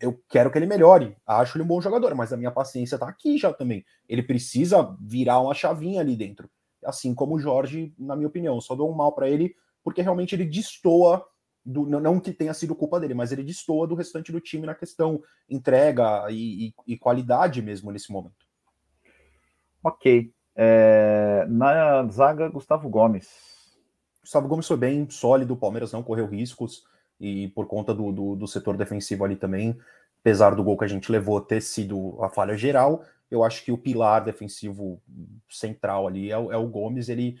[0.00, 3.06] Eu quero que ele melhore, acho ele um bom jogador, mas a minha paciência tá
[3.06, 3.84] aqui já também.
[4.08, 6.48] Ele precisa virar uma chavinha ali dentro,
[6.84, 8.58] assim como o Jorge, na minha opinião.
[8.60, 11.26] Só dou um mal para ele porque realmente ele destoa
[11.66, 14.74] do, não que tenha sido culpa dele, mas ele destoa do restante do time na
[14.74, 18.46] questão entrega e, e, e qualidade mesmo nesse momento.
[19.82, 20.32] Ok.
[20.54, 23.28] É, na zaga, Gustavo Gomes.
[24.22, 26.84] Gustavo Gomes foi bem sólido, o Palmeiras não correu riscos,
[27.20, 29.76] e por conta do, do, do, setor defensivo ali também,
[30.20, 33.72] apesar do gol que a gente levou ter sido a falha geral, eu acho que
[33.72, 35.00] o pilar defensivo
[35.48, 37.38] central ali é, é o Gomes, ele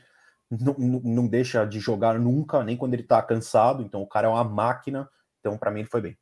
[0.50, 4.30] não, não deixa de jogar nunca, nem quando ele tá cansado, então o cara é
[4.30, 5.08] uma máquina,
[5.40, 6.18] então para mim ele foi bem.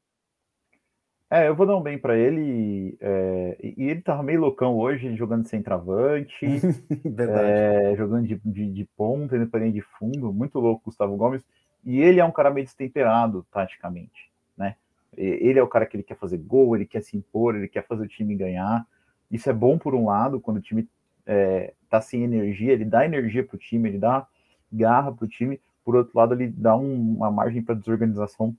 [1.30, 2.96] É, eu vou dar um bem para ele.
[3.00, 6.46] É, e ele tava meio loucão hoje, jogando sem travante,
[7.18, 11.42] é, jogando de, de, de ponta, indo para de fundo, muito louco Gustavo Gomes.
[11.84, 14.76] E ele é um cara meio destemperado, taticamente, né?
[15.16, 17.86] Ele é o cara que ele quer fazer gol, ele quer se impor, ele quer
[17.86, 18.86] fazer o time ganhar.
[19.30, 20.88] Isso é bom por um lado, quando o time
[21.26, 24.26] é, tá sem energia, ele dá energia para o time, ele dá
[24.72, 25.60] garra para o time.
[25.84, 28.56] Por outro lado, ele dá um, uma margem para desorganização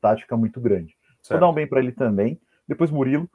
[0.00, 0.96] tática muito grande.
[1.22, 1.30] Certo.
[1.30, 2.40] Vou dar um bem para ele também.
[2.66, 3.28] Depois Murilo.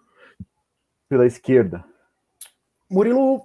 [1.08, 1.84] pela esquerda.
[2.90, 3.42] Murilo,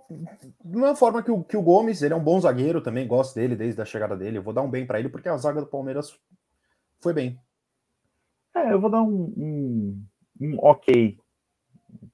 [0.65, 3.35] de uma forma que o, que o Gomes, ele é um bom zagueiro, também gosto
[3.35, 4.39] dele desde a chegada dele.
[4.39, 6.19] Eu vou dar um bem para ele, porque a zaga do Palmeiras
[7.01, 7.39] foi bem.
[8.55, 10.05] É, eu vou dar um, um,
[10.41, 11.19] um ok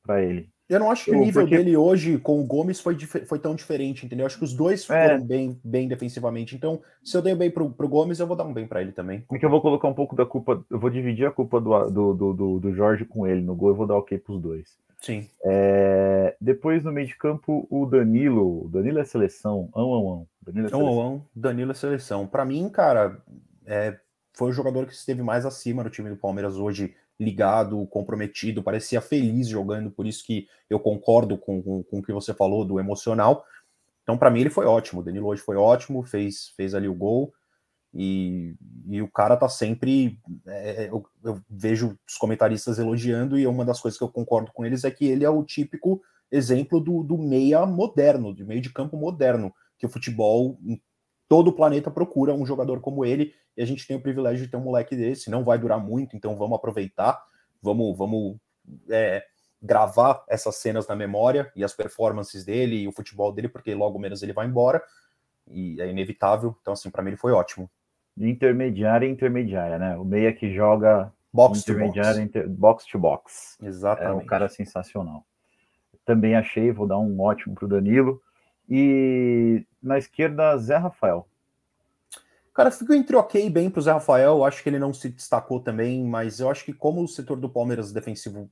[0.02, 0.50] para ele.
[0.68, 1.56] Eu não acho que o nível porque...
[1.56, 4.24] dele hoje com o Gomes foi, foi tão diferente, entendeu?
[4.24, 4.86] Eu acho que os dois é.
[4.86, 5.18] foram é.
[5.18, 6.56] bem, bem defensivamente.
[6.56, 8.92] Então, se eu dei bem pro, pro Gomes, eu vou dar um bem para ele
[8.92, 9.20] também.
[9.28, 12.34] Porque eu vou colocar um pouco da culpa, eu vou dividir a culpa do, do,
[12.34, 14.76] do, do Jorge com ele no gol, eu vou dar ok pros dois.
[15.00, 15.28] Sim.
[15.44, 18.64] É, depois no meio de campo, o Danilo.
[18.64, 19.68] O Danilo é seleção.
[19.74, 20.28] Ão, ão, ão.
[20.42, 20.88] Danilo é seleção.
[20.88, 22.26] Ão, ão, Danilo é seleção.
[22.26, 23.22] Para mim, cara,
[23.64, 23.96] é,
[24.32, 29.00] foi o jogador que esteve mais acima no time do Palmeiras hoje ligado, comprometido, parecia
[29.00, 32.78] feliz jogando, por isso que eu concordo com, com, com o que você falou do
[32.78, 33.44] emocional.
[34.02, 35.00] Então, para mim, ele foi ótimo.
[35.00, 37.32] O Danilo hoje foi ótimo, fez, fez ali o gol.
[37.92, 38.54] E,
[38.88, 40.20] e o cara tá sempre.
[40.46, 44.64] É, eu, eu, vejo os comentaristas elogiando, e uma das coisas que eu concordo com
[44.64, 48.72] eles é que ele é o típico exemplo do, do meia moderno, de meio de
[48.72, 50.58] campo moderno, que o futebol
[51.28, 54.50] todo o planeta procura um jogador como ele, e a gente tem o privilégio de
[54.50, 57.20] ter um moleque desse, não vai durar muito, então vamos aproveitar,
[57.60, 58.36] vamos, vamos
[58.90, 59.24] é,
[59.60, 63.98] gravar essas cenas na memória e as performances dele e o futebol dele, porque logo
[63.98, 64.82] menos ele vai embora,
[65.48, 67.70] e é inevitável, então assim, para mim ele foi ótimo.
[68.18, 69.96] Intermediária e intermediária, né?
[69.96, 72.28] O meia que joga box intermediária, to box.
[72.28, 73.58] Inter, box to box.
[73.62, 74.20] Exatamente.
[74.20, 75.24] É um cara sensacional.
[76.04, 78.22] Também achei, vou dar um ótimo para o Danilo.
[78.68, 81.26] E na esquerda, Zé Rafael.
[82.52, 84.44] Cara, fico entre ok e bem para o Zé Rafael.
[84.44, 87.50] Acho que ele não se destacou também, mas eu acho que como o setor do
[87.50, 88.50] Palmeiras defensivo,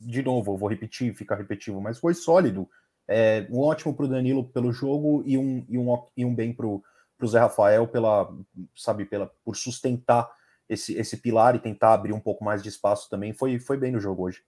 [0.00, 2.68] de novo, eu vou repetir, fica repetitivo, mas foi sólido.
[3.06, 6.52] É, um ótimo para o Danilo pelo jogo e um, e um, e um bem
[6.52, 6.82] para o
[7.26, 8.28] Zé Rafael pela,
[8.74, 10.28] sabe, pela, por sustentar
[10.68, 13.32] esse, esse pilar e tentar abrir um pouco mais de espaço também.
[13.32, 14.42] Foi, foi bem no jogo hoje.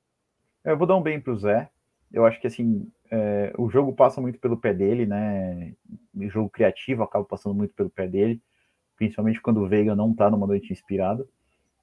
[0.65, 1.71] Eu vou dar um bem para o Zé.
[2.13, 5.73] Eu acho que assim, é, o jogo passa muito pelo pé dele, né?
[6.13, 8.43] O jogo criativo acaba passando muito pelo pé dele,
[8.97, 11.25] principalmente quando o Veiga não tá numa noite inspirada.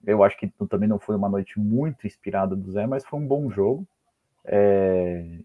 [0.06, 3.26] Eu acho que também não foi uma noite muito inspirada do Zé, mas foi um
[3.26, 3.88] bom jogo.
[4.44, 5.40] É,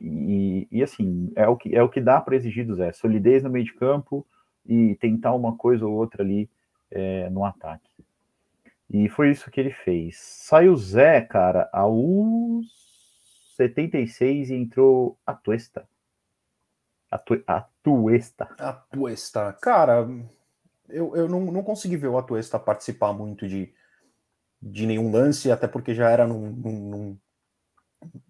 [0.00, 3.44] e, e, assim, é o que, é o que dá para exigir do Zé: solidez
[3.44, 4.26] no meio de campo
[4.66, 6.50] e tentar uma coisa ou outra ali
[6.90, 7.88] é, no ataque.
[8.90, 10.16] E foi isso que ele fez.
[10.18, 12.83] Sai o Zé, cara, aos
[13.56, 15.88] 76 e entrou a Tuesta.
[17.10, 18.48] A, tu, a Tuesta.
[18.58, 19.52] A Tuesta.
[19.60, 20.08] Cara,
[20.88, 23.72] eu, eu não, não consegui ver o Atuesta participar muito de,
[24.60, 27.18] de nenhum lance, até porque já era num, num,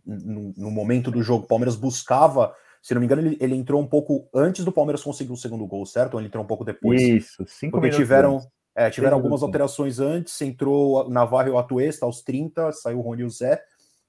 [0.04, 1.44] num, num momento do jogo.
[1.44, 5.02] O Palmeiras buscava, se não me engano, ele, ele entrou um pouco antes do Palmeiras
[5.02, 6.14] conseguir o segundo gol, certo?
[6.14, 7.00] Ou ele entrou um pouco depois?
[7.00, 8.40] Isso, cinco Porque tiveram,
[8.74, 13.22] é, tiveram algumas alterações antes, entrou Navarro e o Atuesta aos 30, saiu o Rony
[13.22, 13.62] e o Zé.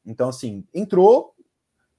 [0.06, 1.34] Então, assim, entrou.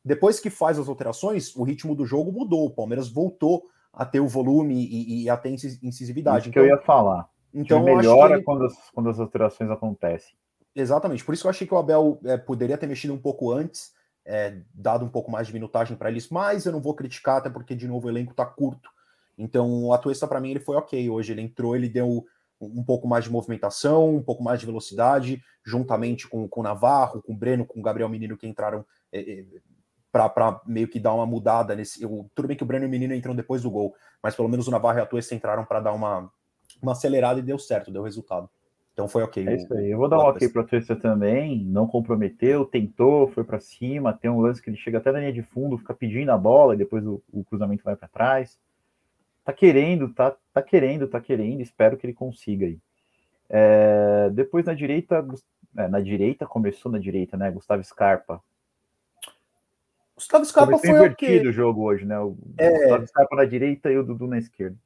[0.05, 2.67] Depois que faz as alterações, o ritmo do jogo mudou.
[2.67, 5.51] O Palmeiras voltou a ter o volume e, e a ter
[5.83, 6.41] incisividade.
[6.41, 7.29] Isso então, que eu ia falar.
[7.53, 8.43] Então, melhora ele...
[8.43, 10.37] quando, as, quando as alterações acontecem.
[10.75, 11.25] Exatamente.
[11.25, 13.93] Por isso que eu achei que o Abel é, poderia ter mexido um pouco antes,
[14.25, 17.49] é, dado um pouco mais de minutagem para eles, mas eu não vou criticar, até
[17.49, 18.91] porque, de novo, o elenco está curto.
[19.39, 21.33] Então, o Atuesta, para mim, ele foi ok hoje.
[21.33, 22.27] Ele entrou, ele deu
[22.61, 27.23] um pouco mais de movimentação, um pouco mais de velocidade, juntamente com, com o Navarro,
[27.23, 29.45] com o Breno, com o Gabriel Menino, que entraram é, é,
[30.13, 32.03] para meio que dar uma mudada nesse.
[32.03, 34.49] Eu, tudo bem que o Breno e o Menino entram depois do gol, mas pelo
[34.49, 36.31] menos o Navarro e a Tuesta entraram para dar uma,
[36.83, 38.49] uma acelerada e deu certo, deu resultado.
[38.93, 39.47] Então foi ok.
[39.47, 39.91] É isso aí.
[39.91, 41.63] Eu vou dar um ok para a Tuesta também.
[41.67, 44.15] Não comprometeu, tentou, foi para cima.
[44.15, 46.75] Tem um lance que ele chega até na linha de fundo, fica pedindo a bola
[46.75, 48.59] e depois o, o cruzamento vai para trás
[49.47, 52.81] tá querendo, tá, tá querendo, tá querendo, espero que ele consiga aí.
[53.49, 55.25] É, depois na direita,
[55.77, 57.49] é, na direita, começou na direita, né?
[57.53, 58.43] Gustavo Scarpa.
[60.17, 62.19] Gustavo Scarpa foi invertido o jogo hoje, né?
[62.19, 62.71] O é...
[62.71, 64.77] Gustavo Scarpa na direita e o Dudu na esquerda.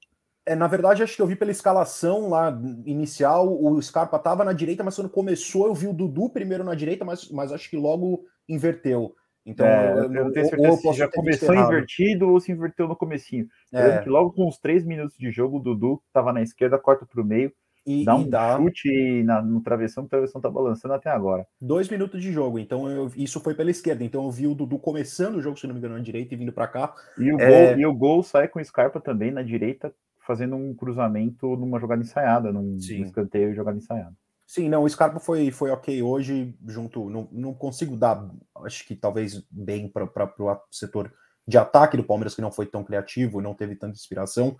[0.44, 2.51] É, na verdade, acho que eu vi pela escalação lá
[2.85, 6.75] inicial, o Scarpa tava na direita, mas quando começou eu vi o Dudu primeiro na
[6.75, 9.14] direita, mas, mas acho que logo inverteu.
[9.50, 13.46] Então, é, eu, não tenho certeza se já começou invertido ou se inverteu no comecinho.
[13.72, 14.02] É.
[14.06, 17.24] Logo com os três minutos de jogo, o Dudu estava na esquerda, corta para o
[17.24, 17.52] meio,
[17.86, 18.56] e, dá um dá...
[18.56, 21.46] chute na, no travessão, o travessão tá balançando até agora.
[21.60, 24.04] Dois minutos de jogo, então eu, isso foi pela esquerda.
[24.04, 26.36] Então eu vi o Dudu começando o jogo, se não me engano, na direita e
[26.36, 26.94] vindo para cá.
[27.18, 27.72] E o, é...
[27.72, 31.80] gol, e o gol sai com o Scarpa também na direita, fazendo um cruzamento numa
[31.80, 34.14] jogada ensaiada, num, num escanteio jogada ensaiada.
[34.50, 37.08] Sim, não, o Scarpa foi, foi ok hoje, junto.
[37.08, 38.28] Não, não consigo dar,
[38.64, 41.14] acho que talvez bem para o setor
[41.46, 44.56] de ataque do Palmeiras, que não foi tão criativo, não teve tanta inspiração,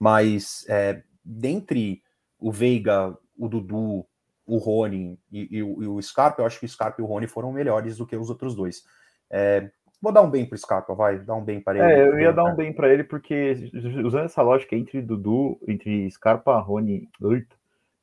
[0.00, 2.02] mas é, dentre
[2.38, 4.06] o Veiga, o Dudu,
[4.46, 7.26] o Rony e, e, e, o Scarpa, eu acho que o Scarpa e o Rony
[7.26, 8.82] foram melhores do que os outros dois.
[9.30, 12.00] É, vou dar um bem para o Scarpa, vai, dar um bem para ele.
[12.00, 13.70] É, eu ia dar um bem para ele, porque
[14.02, 17.10] usando essa lógica entre Dudu, entre Scarpa, Rony,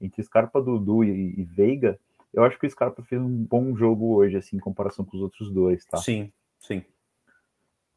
[0.01, 1.99] entre Scarpa, Dudu e, e Veiga,
[2.33, 5.23] eu acho que o Scarpa fez um bom jogo hoje, assim, em comparação com os
[5.23, 5.97] outros dois, tá?
[5.97, 6.83] Sim, sim.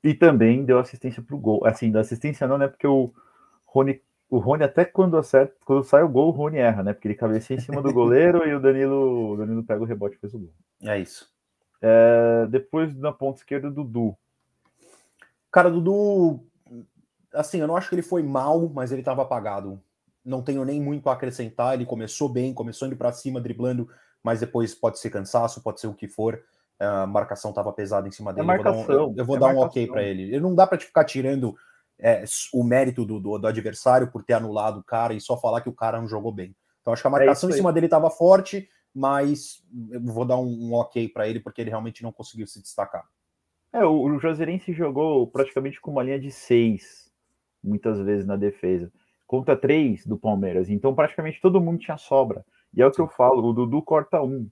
[0.03, 1.65] E também deu assistência pro gol.
[1.65, 2.69] Assim, da assistência não, né?
[2.69, 3.13] Porque o
[3.65, 6.93] Rony, o Rony até quando acerta, quando sai o gol, o Rony erra, né?
[6.93, 10.17] Porque ele cabeceia em cima do goleiro e o Danilo, o Danilo pega o rebote
[10.17, 10.53] e fez o gol.
[10.83, 11.33] É isso.
[11.81, 14.17] É, depois na ponta esquerda, Dudu.
[15.51, 16.41] Cara, Dudu,
[17.33, 19.81] assim, eu não acho que ele foi mal, mas ele estava apagado.
[20.25, 21.75] Não tenho nem muito a acrescentar.
[21.75, 23.89] Ele começou bem, começou indo para cima, driblando
[24.25, 26.43] mas depois pode ser cansaço, pode ser o que for.
[26.81, 28.45] A marcação estava pesada em cima é dele.
[28.45, 30.23] É marcação, eu vou dar um, eu vou é dar um ok para ele.
[30.23, 31.55] Ele não dá para te ficar tirando
[32.01, 35.61] é, o mérito do, do, do, adversário por ter anulado o cara e só falar
[35.61, 36.57] que o cara não jogou bem.
[36.81, 40.39] Então acho que a é marcação em cima dele estava forte, mas eu vou dar
[40.39, 43.05] um, um ok para ele porque ele realmente não conseguiu se destacar.
[43.73, 47.11] É, o, o Joserense jogou praticamente com uma linha de seis,
[47.63, 48.91] muitas vezes na defesa,
[49.35, 50.71] contra três do Palmeiras.
[50.71, 52.45] Então praticamente todo mundo tinha sobra.
[52.73, 54.49] E é o que eu falo, o Dudu corta um,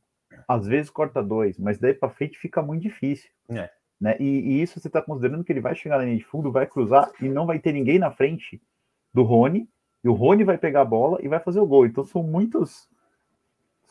[0.49, 3.31] às vezes corta dois, mas daí para frente fica muito difícil.
[3.49, 3.71] É.
[4.01, 4.17] Né?
[4.19, 6.67] E, e, isso você está considerando que ele vai chegar na linha de fundo, vai
[6.67, 8.61] cruzar e não vai ter ninguém na frente
[9.15, 9.69] do Rony,
[10.03, 11.87] e o Rony vai pegar a bola e vai fazer o gol.
[11.87, 12.89] Então são muitos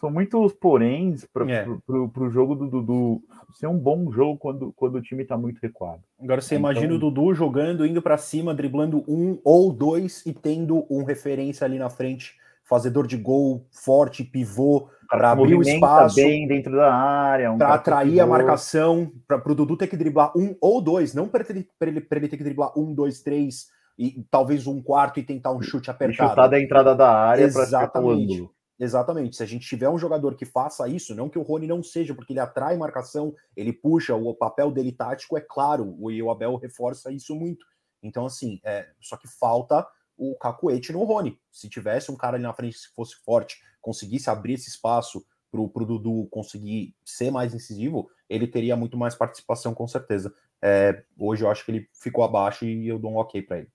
[0.02, 1.66] são muitos poréns para é.
[1.88, 3.22] o jogo do Dudu
[3.54, 6.02] ser um bom jogo quando, quando o time está muito recuado.
[6.20, 6.72] Agora você então...
[6.72, 11.66] imagina o Dudu jogando, indo para cima, driblando um ou dois e tendo um referência
[11.66, 12.34] ali na frente
[12.64, 16.16] fazedor de gol forte, pivô, para abrir o espaço.
[16.16, 17.52] bem dentro da área.
[17.52, 21.28] Um para atrair a marcação, para o Dudu ter que driblar um ou dois, não
[21.28, 23.68] para ele, ele, ele ter que driblar um, dois, três,
[24.00, 26.28] e talvez um quarto e tentar um chute apertado.
[26.28, 28.50] E chutar da entrada da área Exatamente.
[28.84, 29.36] Exatamente.
[29.36, 32.16] Se a gente tiver um jogador que faça isso, não que o Rony não seja,
[32.16, 36.56] porque ele atrai marcação, ele puxa, o papel dele tático é claro, e o Abel
[36.56, 37.64] reforça isso muito.
[38.02, 41.40] Então, assim, é, só que falta o Cacuete no Rony.
[41.52, 45.62] Se tivesse um cara ali na frente que fosse forte, conseguisse abrir esse espaço para
[45.62, 50.34] o Dudu conseguir ser mais incisivo, ele teria muito mais participação, com certeza.
[50.60, 53.70] É, hoje eu acho que ele ficou abaixo e eu dou um ok para ele.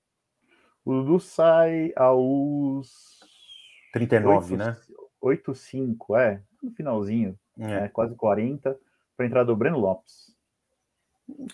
[0.85, 3.21] O Dudu sai aos
[3.93, 4.77] 39, 8, né?
[5.23, 7.85] 8-5, é, no finalzinho, é.
[7.85, 8.77] é quase 40,
[9.17, 10.35] para entrar do Breno Lopes.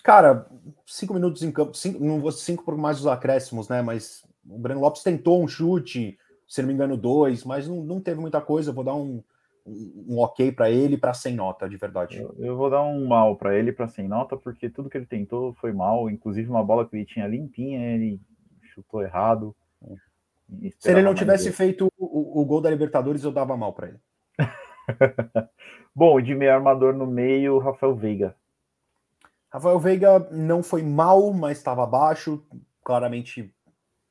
[0.03, 0.45] Cara,
[0.85, 3.81] cinco minutos em campo, cinco, não vou cinco por mais os acréscimos, né?
[3.81, 7.99] Mas o Breno Lopes tentou um chute, se não me engano, dois, mas não, não
[7.99, 8.71] teve muita coisa.
[8.71, 9.23] vou dar um,
[9.65, 12.17] um, um ok para ele para sem nota, de verdade.
[12.17, 15.07] Eu, eu vou dar um mal para ele para sem nota, porque tudo que ele
[15.07, 18.21] tentou foi mal, inclusive uma bola que ele tinha limpinha, ele
[18.61, 19.55] chutou errado.
[20.79, 21.55] Se ele não tivesse dele.
[21.55, 23.99] feito o, o, gol da Libertadores, eu dava mal para ele.
[25.95, 28.35] Bom, de meio armador no meio, Rafael Veiga.
[29.49, 32.43] Rafael Veiga não foi mal, mas estava abaixo.
[32.83, 33.53] Claramente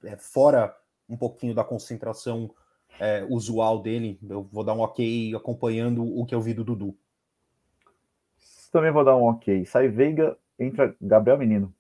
[0.05, 0.75] é, fora
[1.09, 2.51] um pouquinho da concentração
[2.99, 4.19] é, usual dele.
[4.29, 6.97] Eu vou dar um ok acompanhando o que eu vi do Dudu.
[8.71, 9.67] Também vou dar um ok.
[9.67, 11.75] Sai Veiga, entra Gabriel Menino.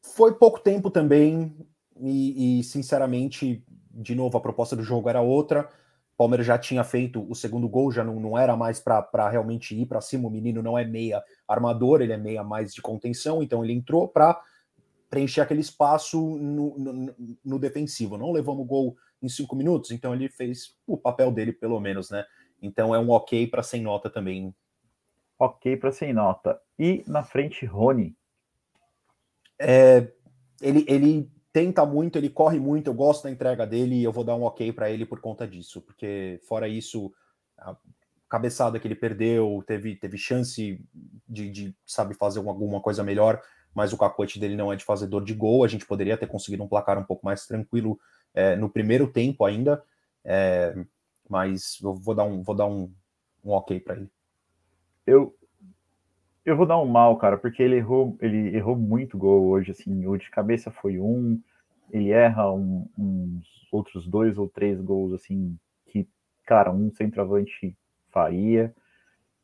[0.00, 1.56] Foi pouco tempo também,
[2.02, 5.68] e, e, sinceramente, de novo, a proposta do jogo era outra.
[6.14, 9.74] O Palmeiras já tinha feito o segundo gol, já não, não era mais para realmente
[9.74, 10.26] ir para cima.
[10.26, 14.08] O menino não é meia armador, ele é meia mais de contenção, então ele entrou
[14.08, 14.40] para
[15.08, 18.16] preencher aquele espaço no, no, no, defensivo.
[18.16, 22.24] Não levamos gol em cinco minutos, então ele fez o papel dele, pelo menos, né?
[22.60, 24.54] Então é um ok para sem nota também.
[25.38, 26.60] Ok para sem nota.
[26.78, 28.16] E na frente, Rony.
[29.58, 30.08] É,
[30.60, 34.24] ele, ele tenta muito, ele corre muito, eu gosto da entrega dele e eu vou
[34.24, 37.12] dar um ok para ele por conta disso, porque fora isso,
[37.58, 37.76] a
[38.28, 40.82] cabeçada que ele perdeu, teve, teve chance
[41.28, 43.40] de, de sabe, fazer alguma coisa melhor
[43.74, 45.64] mas o cacoete dele não é de fazedor de gol.
[45.64, 47.98] A gente poderia ter conseguido um placar um pouco mais tranquilo
[48.34, 49.82] é, no primeiro tempo ainda,
[50.24, 50.74] é,
[51.28, 52.92] mas eu vou dar um, vou dar um,
[53.44, 54.10] um ok para ele.
[55.06, 55.34] Eu,
[56.44, 60.06] eu vou dar um mal, cara, porque ele errou, ele errou muito gol hoje, assim,
[60.06, 61.40] o de cabeça foi um,
[61.90, 66.08] ele erra um, uns outros dois ou três gols, assim, que,
[66.44, 67.76] cara, um centroavante
[68.10, 68.74] faria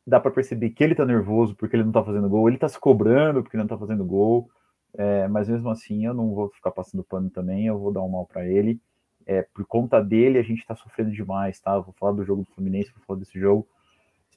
[0.08, 2.68] dá para perceber que ele tá nervoso porque ele não tá fazendo gol, ele tá
[2.68, 4.50] se cobrando porque ele não tá fazendo gol,
[4.94, 8.08] é, mas mesmo assim eu não vou ficar passando pano também, eu vou dar um
[8.08, 8.80] mal para ele.
[9.26, 11.78] É, por conta dele, a gente tá sofrendo demais, tá?
[11.78, 13.68] vou falar do jogo do Fluminense, vou falar desse jogo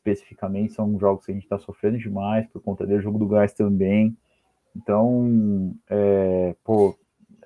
[0.02, 3.54] especificamente, são jogos que a gente tá sofrendo demais por conta dele, jogo do Gás
[3.54, 4.18] também.
[4.76, 6.98] Então, é, pô,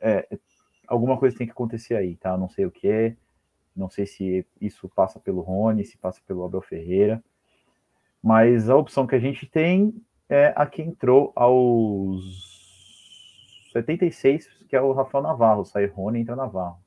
[0.02, 0.28] é,
[0.88, 2.38] alguma coisa tem que acontecer aí, tá?
[2.38, 3.16] Não sei o que é,
[3.76, 7.22] não sei se isso passa pelo Rony, se passa pelo Abel Ferreira,
[8.24, 9.94] mas a opção que a gente tem
[10.30, 12.24] é a que entrou aos
[13.74, 15.66] 76, que é o Rafael Navarro.
[15.66, 16.80] Sai Rony entra Navarro.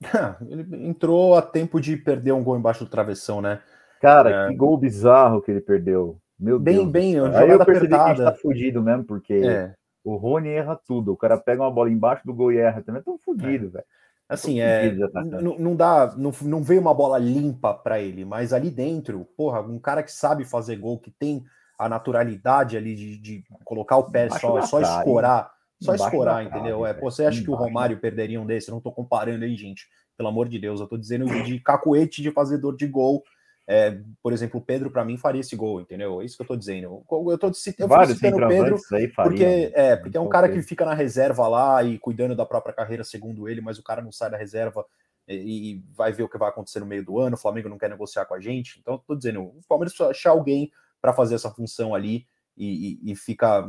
[0.48, 3.60] ele entrou a tempo de perder um gol embaixo do travessão, né?
[4.00, 4.48] Cara, é...
[4.48, 6.18] que gol bizarro que ele perdeu.
[6.38, 6.88] Meu bem, Deus.
[6.88, 7.36] Bem, bem.
[7.36, 8.14] Aí eu percebi apertada.
[8.14, 9.74] que a gente tá fudido mesmo, porque é.
[10.02, 11.12] o Rony erra tudo.
[11.12, 13.02] O cara pega uma bola embaixo do gol e erra também.
[13.02, 13.68] Tão fudido, é.
[13.68, 13.84] velho.
[14.30, 14.94] Assim, é,
[15.42, 19.60] não, não dá, não, não veio uma bola limpa para ele, mas ali dentro, porra,
[19.60, 21.42] um cara que sabe fazer gol, que tem
[21.76, 25.50] a naturalidade ali de, de colocar o pé só, só escorar,
[25.82, 26.86] só escorar, entendeu?
[26.86, 28.68] É, pô, você acha que o Romário perderia um desse?
[28.68, 32.22] Eu não tô comparando aí, gente, pelo amor de Deus, eu tô dizendo de cacuete
[32.22, 33.24] de fazedor de gol
[33.72, 36.20] é, por exemplo, o Pedro, para mim, faria esse gol, entendeu?
[36.20, 37.04] É isso que eu tô dizendo.
[37.08, 38.76] Eu tô citando, Vários citando o Pedro
[39.14, 42.74] porque, é, porque é um cara que fica na reserva lá e cuidando da própria
[42.74, 44.84] carreira, segundo ele, mas o cara não sai da reserva
[45.28, 47.36] e, e vai ver o que vai acontecer no meio do ano.
[47.36, 48.80] O Flamengo não quer negociar com a gente.
[48.80, 52.98] Então, eu tô dizendo, o Palmeiras precisa achar alguém para fazer essa função ali e,
[53.04, 53.64] e, e fica,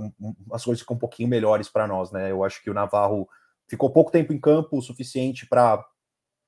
[0.51, 2.31] as coisas ficam um pouquinho melhores para nós, né?
[2.31, 3.29] Eu acho que o Navarro
[3.67, 5.85] ficou pouco tempo em campo, o suficiente para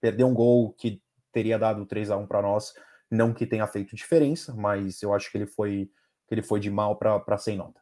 [0.02, 1.00] perder um gol que
[1.32, 2.74] teria dado 3 a 1 para nós
[3.14, 5.90] não que tenha feito diferença, mas eu acho que ele foi
[6.28, 7.82] que ele foi de mal para sem nota.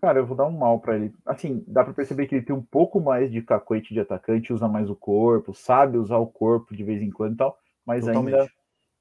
[0.00, 1.12] Cara, eu vou dar um mal para ele.
[1.26, 4.68] Assim, dá para perceber que ele tem um pouco mais de cacoete de atacante, usa
[4.68, 8.48] mais o corpo, sabe usar o corpo de vez em quando e tal, mas ainda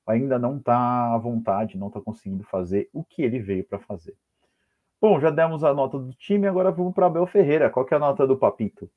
[0.07, 4.15] ainda não tá à vontade, não tá conseguindo fazer o que ele veio para fazer.
[4.99, 7.69] Bom, já demos a nota do time, agora vamos para Abel Ferreira.
[7.69, 8.89] Qual que é a nota do Papito?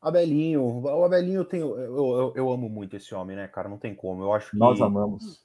[0.00, 1.60] Abelinho, o Abelinho tem.
[1.60, 3.68] Eu, eu, eu, amo muito esse homem, né, cara?
[3.68, 4.22] Não tem como.
[4.22, 4.56] Eu acho que.
[4.56, 5.44] Nós amamos.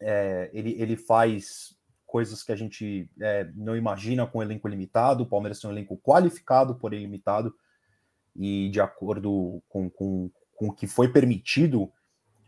[0.00, 1.76] É, ele, ele faz
[2.06, 5.24] coisas que a gente é, não imagina com elenco limitado.
[5.24, 7.54] O Palmeiras tem um elenco qualificado, porém limitado.
[8.34, 11.90] E de acordo com, com, com o que foi permitido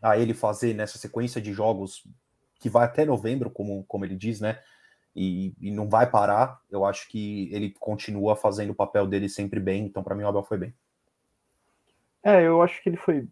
[0.01, 2.03] a ele fazer nessa sequência de jogos
[2.59, 4.59] que vai até novembro, como, como ele diz, né?
[5.15, 6.59] E, e não vai parar.
[6.69, 9.85] Eu acho que ele continua fazendo o papel dele sempre bem.
[9.85, 10.73] Então, para mim, o Abel foi bem.
[12.23, 13.27] É, eu acho que ele foi,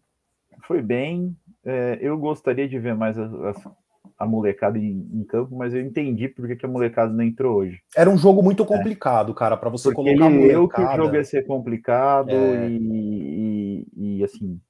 [0.62, 1.36] foi bem.
[1.64, 3.54] É, eu gostaria de ver mais a, a,
[4.18, 7.82] a molecada em, em, campo, mas eu entendi porque que a molecada não entrou hoje.
[7.96, 8.66] Era um jogo muito é.
[8.66, 9.34] complicado, é.
[9.34, 12.68] cara, para você porque colocar ele leu que o jogo ia ser complicado é.
[12.68, 14.60] e, e, e, assim.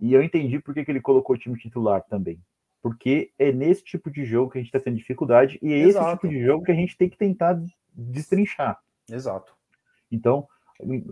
[0.00, 2.40] E eu entendi porque que ele colocou o time titular também.
[2.80, 6.06] Porque é nesse tipo de jogo que a gente está tendo dificuldade e é Exato.
[6.06, 7.60] esse tipo de jogo que a gente tem que tentar
[7.92, 8.78] destrinchar.
[9.10, 9.52] Exato.
[10.10, 10.46] Então,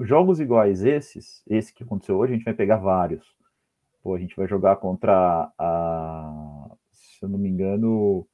[0.03, 3.35] jogos iguais esses, esse que aconteceu hoje, a gente vai pegar vários.
[4.03, 8.27] Pô, a gente vai jogar contra a, se eu não me engano,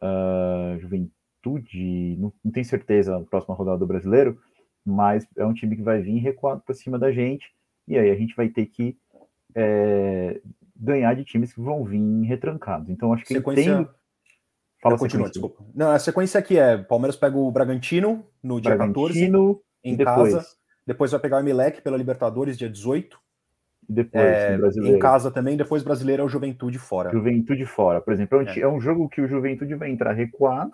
[0.00, 4.38] a Juventude, não, não tenho certeza na próxima rodada do brasileiro,
[4.84, 7.52] mas é um time que vai vir recuado para cima da gente,
[7.86, 8.96] e aí a gente vai ter que
[9.54, 10.40] é,
[10.76, 12.88] ganhar de times que vão vir retrancados.
[12.88, 13.76] Então acho que sequência...
[13.76, 13.88] tem.
[14.82, 15.62] Fala continua, desculpa.
[15.74, 20.34] Não, a sequência aqui é: Palmeiras pega o Bragantino no dia Bragantino, 14, em depois.
[20.34, 20.59] casa.
[20.86, 23.18] Depois vai pegar o Emelec pela Libertadores, dia 18.
[23.88, 27.10] Depois, é, em casa também, depois brasileiro é o Juventude fora.
[27.10, 28.38] Juventude fora, por exemplo.
[28.38, 28.60] É um, é.
[28.60, 30.72] é um jogo que o Juventude vai entrar recuado,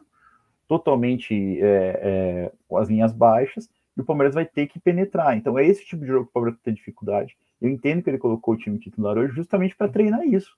[0.68, 5.34] totalmente é, é, com as linhas baixas, e o Palmeiras vai ter que penetrar.
[5.34, 7.34] Então é esse tipo de jogo que o Palmeiras tem dificuldade.
[7.60, 10.54] Eu entendo que ele colocou o time titular hoje justamente para treinar isso.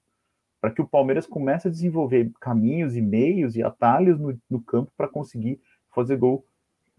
[0.60, 4.90] Para que o Palmeiras comece a desenvolver caminhos e meios e atalhos no, no campo
[4.96, 5.60] para conseguir
[5.94, 6.44] fazer gol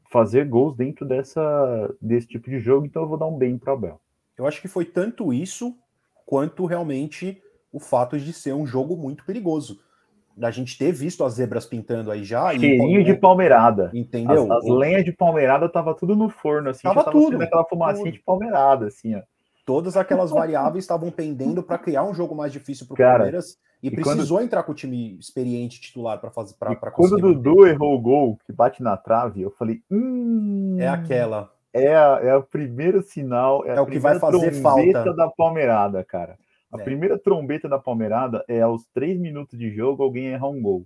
[0.09, 3.73] fazer gols dentro dessa, desse tipo de jogo, então eu vou dar um bem para
[3.73, 4.01] o Abel.
[4.37, 5.75] Eu acho que foi tanto isso
[6.25, 7.41] quanto realmente
[7.71, 9.79] o fato de ser um jogo muito perigoso.
[10.41, 12.51] A gente ter visto as zebras pintando aí já.
[12.57, 13.91] Cheirinho de palmeirada.
[13.93, 14.51] Entendeu?
[14.51, 16.83] As, as lenhas de palmeirada tava tudo no forno, assim.
[16.83, 17.41] Tava, tava tudo.
[17.41, 18.13] Aquela fumacinha tudo.
[18.13, 19.21] de palmeirada, assim, ó.
[19.65, 23.87] Todas aquelas variáveis estavam pendendo para criar um jogo mais difícil para o Palmeiras e,
[23.87, 24.45] e precisou quando...
[24.45, 28.37] entrar com o time experiente titular para fazer para Quando o Dudu errou o gol
[28.45, 31.51] que bate na trave, eu falei, hum, é aquela.
[31.71, 36.03] É, a, é o primeiro sinal, é, é o que vai fazer falta da Palmeirada,
[36.03, 36.37] cara.
[36.71, 36.83] A é.
[36.83, 40.85] primeira trombeta da Palmeirada é aos três minutos de jogo alguém errar um gol.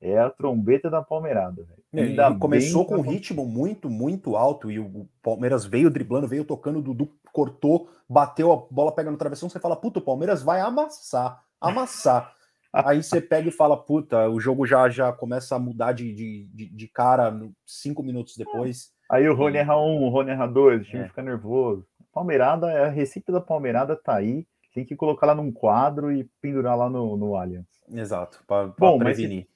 [0.00, 1.66] É a trombeta da Palmeirada.
[1.92, 2.38] Velho.
[2.38, 6.82] começou com um ritmo muito, muito alto e o Palmeiras veio driblando, veio tocando, o
[6.82, 11.42] Dudu cortou, bateu, a bola pega no travessão, você fala, puta, o Palmeiras vai amassar,
[11.60, 12.34] amassar.
[12.72, 16.68] Aí você pega e fala, puta, o jogo já, já começa a mudar de, de,
[16.68, 17.36] de cara
[17.66, 18.92] cinco minutos depois.
[19.10, 21.08] Aí o Rony erra um, o Rony erra dois, o time é.
[21.08, 21.84] fica nervoso.
[22.12, 26.78] Palmeirada, a receita da Palmeirada tá aí, tem que colocar lá num quadro e pendurar
[26.78, 27.66] lá no, no Allianz.
[27.92, 29.46] Exato, para prevenir.
[29.46, 29.48] Mas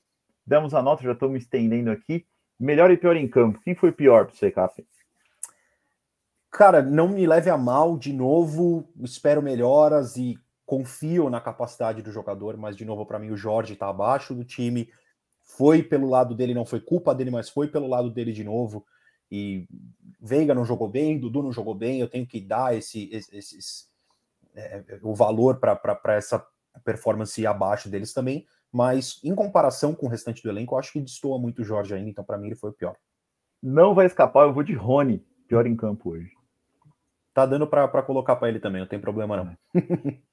[0.45, 2.27] demos a nota, já me estendendo aqui.
[2.59, 3.61] Melhor e pior em campo.
[3.63, 4.85] Quem foi pior para você, Cap?
[6.51, 8.89] Cara, não me leve a mal de novo.
[9.03, 10.39] Espero melhoras e
[10.75, 14.45] confio na capacidade do jogador, mas de novo para mim o Jorge está abaixo do
[14.45, 14.91] time.
[15.57, 18.85] foi pelo lado dele, não foi culpa dele, mas foi pelo lado dele de novo.
[19.31, 19.69] E
[20.21, 23.87] Veiga não jogou bem, Dudu não jogou bem, eu tenho que dar esse, esse,
[24.55, 26.45] é, o valor para essa
[26.85, 28.47] performance abaixo deles também.
[28.73, 31.95] Mas em comparação com o restante do elenco, eu acho que destoa muito o Jorge
[31.95, 32.97] ainda, então para mim ele foi o pior.
[33.63, 36.34] Não vai escapar, eu vou de Rony, pior em campo hoje.
[37.35, 39.57] Tá dando para colocar para ele também, não tem problema não.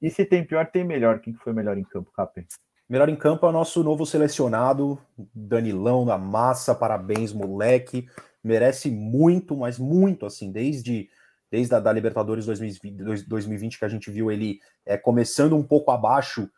[0.00, 1.18] e se tem pior, tem melhor.
[1.20, 2.46] Quem que foi melhor em campo, Capem?
[2.88, 5.00] Melhor em campo é o nosso novo selecionado,
[5.34, 6.76] Danilão da Massa.
[6.76, 8.06] Parabéns, moleque.
[8.44, 11.08] Merece muito, mas muito, assim, desde,
[11.50, 15.90] desde a da Libertadores 2020, 2020 que a gente viu ele é, começando um pouco
[15.90, 16.48] abaixo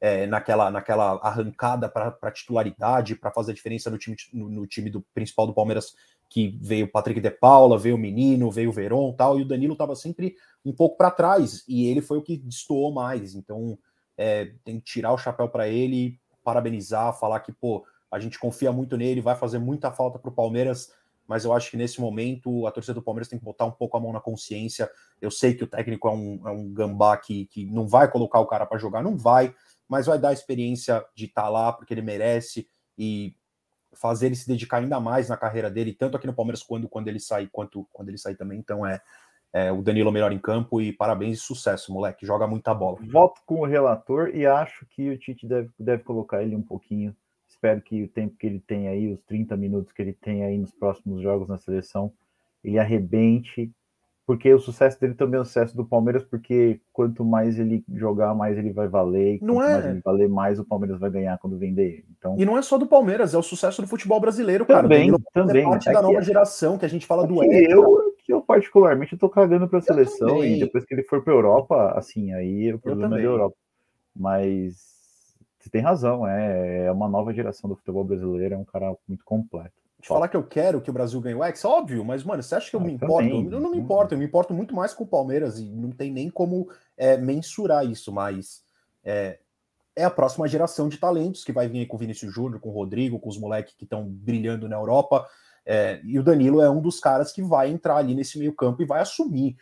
[0.00, 4.90] é, naquela, naquela arrancada para titularidade, para fazer a diferença no time, no, no, time
[4.90, 5.94] do principal do Palmeiras,
[6.28, 9.48] que veio o Patrick de Paula, veio o Menino, veio o Veron tal, e o
[9.48, 13.34] Danilo estava sempre um pouco para trás, e ele foi o que destoou mais.
[13.34, 13.78] Então,
[14.16, 18.72] é, tem que tirar o chapéu para ele, parabenizar, falar que, pô, a gente confia
[18.72, 20.92] muito nele, vai fazer muita falta para o Palmeiras,
[21.26, 23.96] mas eu acho que nesse momento a torcida do Palmeiras tem que botar um pouco
[23.96, 24.90] a mão na consciência.
[25.20, 28.40] Eu sei que o técnico é um, é um gambá que, que não vai colocar
[28.40, 29.54] o cara para jogar, não vai,
[29.86, 32.66] mas vai dar a experiência de estar tá lá porque ele merece
[32.96, 33.36] e
[33.94, 37.08] fazer ele se dedicar ainda mais na carreira dele, tanto aqui no Palmeiras quando, quando
[37.08, 38.58] ele sair, quanto quando ele sair também.
[38.58, 39.00] Então é,
[39.52, 42.26] é, o Danilo melhor em campo e parabéns e sucesso, moleque.
[42.26, 42.98] Joga muita bola.
[43.02, 47.16] Voto com o relator e acho que o Tite deve, deve colocar ele um pouquinho.
[47.48, 50.58] Espero que o tempo que ele tem aí, os 30 minutos que ele tem aí
[50.58, 52.12] nos próximos jogos na seleção,
[52.62, 53.72] ele arrebente.
[54.28, 58.34] Porque o sucesso dele também é o sucesso do Palmeiras, porque quanto mais ele jogar,
[58.34, 59.38] mais ele vai valer.
[59.40, 59.72] E não é...
[59.72, 62.04] mais ele valer, mais o Palmeiras vai ganhar quando vender ele.
[62.18, 62.36] Então...
[62.38, 64.82] E não é só do Palmeiras, é o sucesso do futebol brasileiro, cara.
[64.82, 65.62] Também, também.
[65.64, 66.22] É parte é da nova é...
[66.22, 69.82] geração que a gente fala é do eu, que eu particularmente tô cagando para a
[69.82, 73.56] seleção e depois que ele for para Europa, assim, aí o problema é da Europa.
[74.14, 74.74] Mas
[75.58, 79.24] você tem razão, é, é uma nova geração do futebol brasileiro, é um cara muito
[79.24, 79.72] completo.
[80.00, 82.54] De falar que eu quero que o Brasil ganhe o X, óbvio, mas, mano, você
[82.54, 83.28] acha que eu ah, me importo?
[83.28, 85.90] Também, eu não me importo, eu me importo muito mais com o Palmeiras e não
[85.90, 88.62] tem nem como é, mensurar isso, mas
[89.04, 89.38] é,
[89.96, 92.68] é, a próxima geração de talentos que vai vir aí com o Vinícius Júnior, com
[92.68, 95.26] o Rodrigo, com os moleques que estão brilhando na Europa.
[95.66, 98.80] É, e o Danilo é um dos caras que vai entrar ali nesse meio campo
[98.80, 99.56] e vai assumir.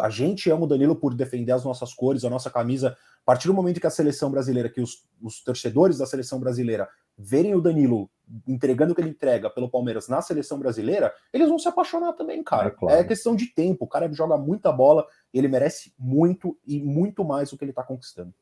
[0.00, 2.96] A gente ama o Danilo por defender as nossas cores, a nossa camisa.
[3.22, 6.88] A partir do momento que a seleção brasileira, que os, os torcedores da seleção brasileira
[7.16, 8.10] verem o Danilo
[8.46, 12.42] entregando o que ele entrega pelo Palmeiras na seleção brasileira, eles vão se apaixonar também,
[12.42, 12.68] cara.
[12.68, 12.98] É, claro.
[12.98, 13.84] é questão de tempo.
[13.84, 17.82] O cara joga muita bola, ele merece muito e muito mais o que ele está
[17.82, 18.32] conquistando.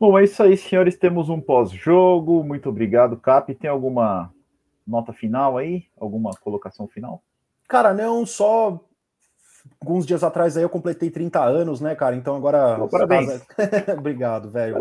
[0.00, 0.96] Bom, é isso aí, senhores.
[0.96, 2.42] Temos um pós-jogo.
[2.42, 3.54] Muito obrigado, Cap.
[3.54, 4.32] Tem alguma
[4.86, 5.84] nota final aí?
[5.96, 7.22] Alguma colocação final?
[7.68, 8.80] Cara, não, só
[9.80, 12.16] alguns dias atrás aí eu completei 30 anos, né, cara?
[12.16, 12.86] Então agora.
[12.88, 13.42] Parabéns.
[13.96, 14.76] Obrigado, velho.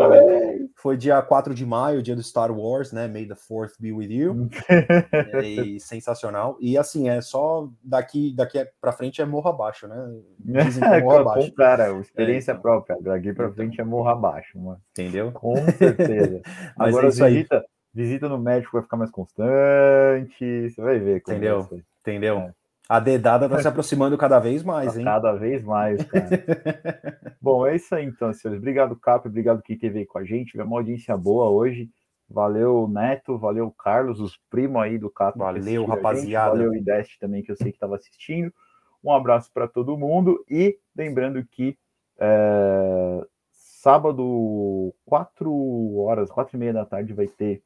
[0.75, 3.07] Foi dia 4 de maio, dia do Star Wars, né?
[3.07, 4.49] May the Fourth be with you.
[5.43, 6.57] e, sensacional.
[6.59, 9.95] E assim, é só daqui, daqui pra frente é morro abaixo, né?
[10.39, 11.53] Dizem que é morro abaixo.
[11.53, 12.61] cara, experiência é, então.
[12.61, 12.97] própria.
[13.01, 14.81] Daqui pra frente é morro abaixo, mano.
[14.91, 15.31] Entendeu?
[15.31, 16.41] Com certeza.
[16.77, 20.69] agora é visita, visita no médico vai ficar mais constante.
[20.69, 21.17] Você vai ver.
[21.17, 21.69] Entendeu?
[22.01, 22.53] Entendeu?
[22.87, 25.05] A dedada está se aproximando cada vez mais, hein?
[25.05, 26.27] Cada vez mais, cara.
[27.41, 28.59] Bom, é isso aí então, senhores.
[28.59, 30.51] Obrigado, Cap, obrigado quem esteve aí com a gente.
[30.51, 31.89] Tivemos uma audiência boa hoje.
[32.29, 35.37] Valeu, Neto, valeu, Carlos, os primos aí do Cap.
[35.37, 36.51] Valeu, rapaziada.
[36.51, 38.51] Valeu, Ideste também, que eu sei que estava assistindo.
[39.03, 41.77] Um abraço para todo mundo e lembrando que
[42.17, 47.61] é, sábado, 4 horas, 4 e meia da tarde, vai ter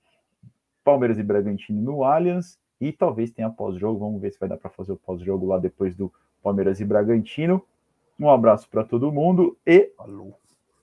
[0.84, 4.00] Palmeiras e Bragantino no Allianz e talvez tenha pós-jogo.
[4.00, 6.12] Vamos ver se vai dar para fazer o pós-jogo lá depois do
[6.42, 7.62] Palmeiras e Bragantino.
[8.20, 10.34] Um abraço para todo mundo e Alô.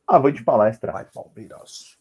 [0.07, 0.93] avante palestra.
[0.93, 1.94] Vai, Palmeiras.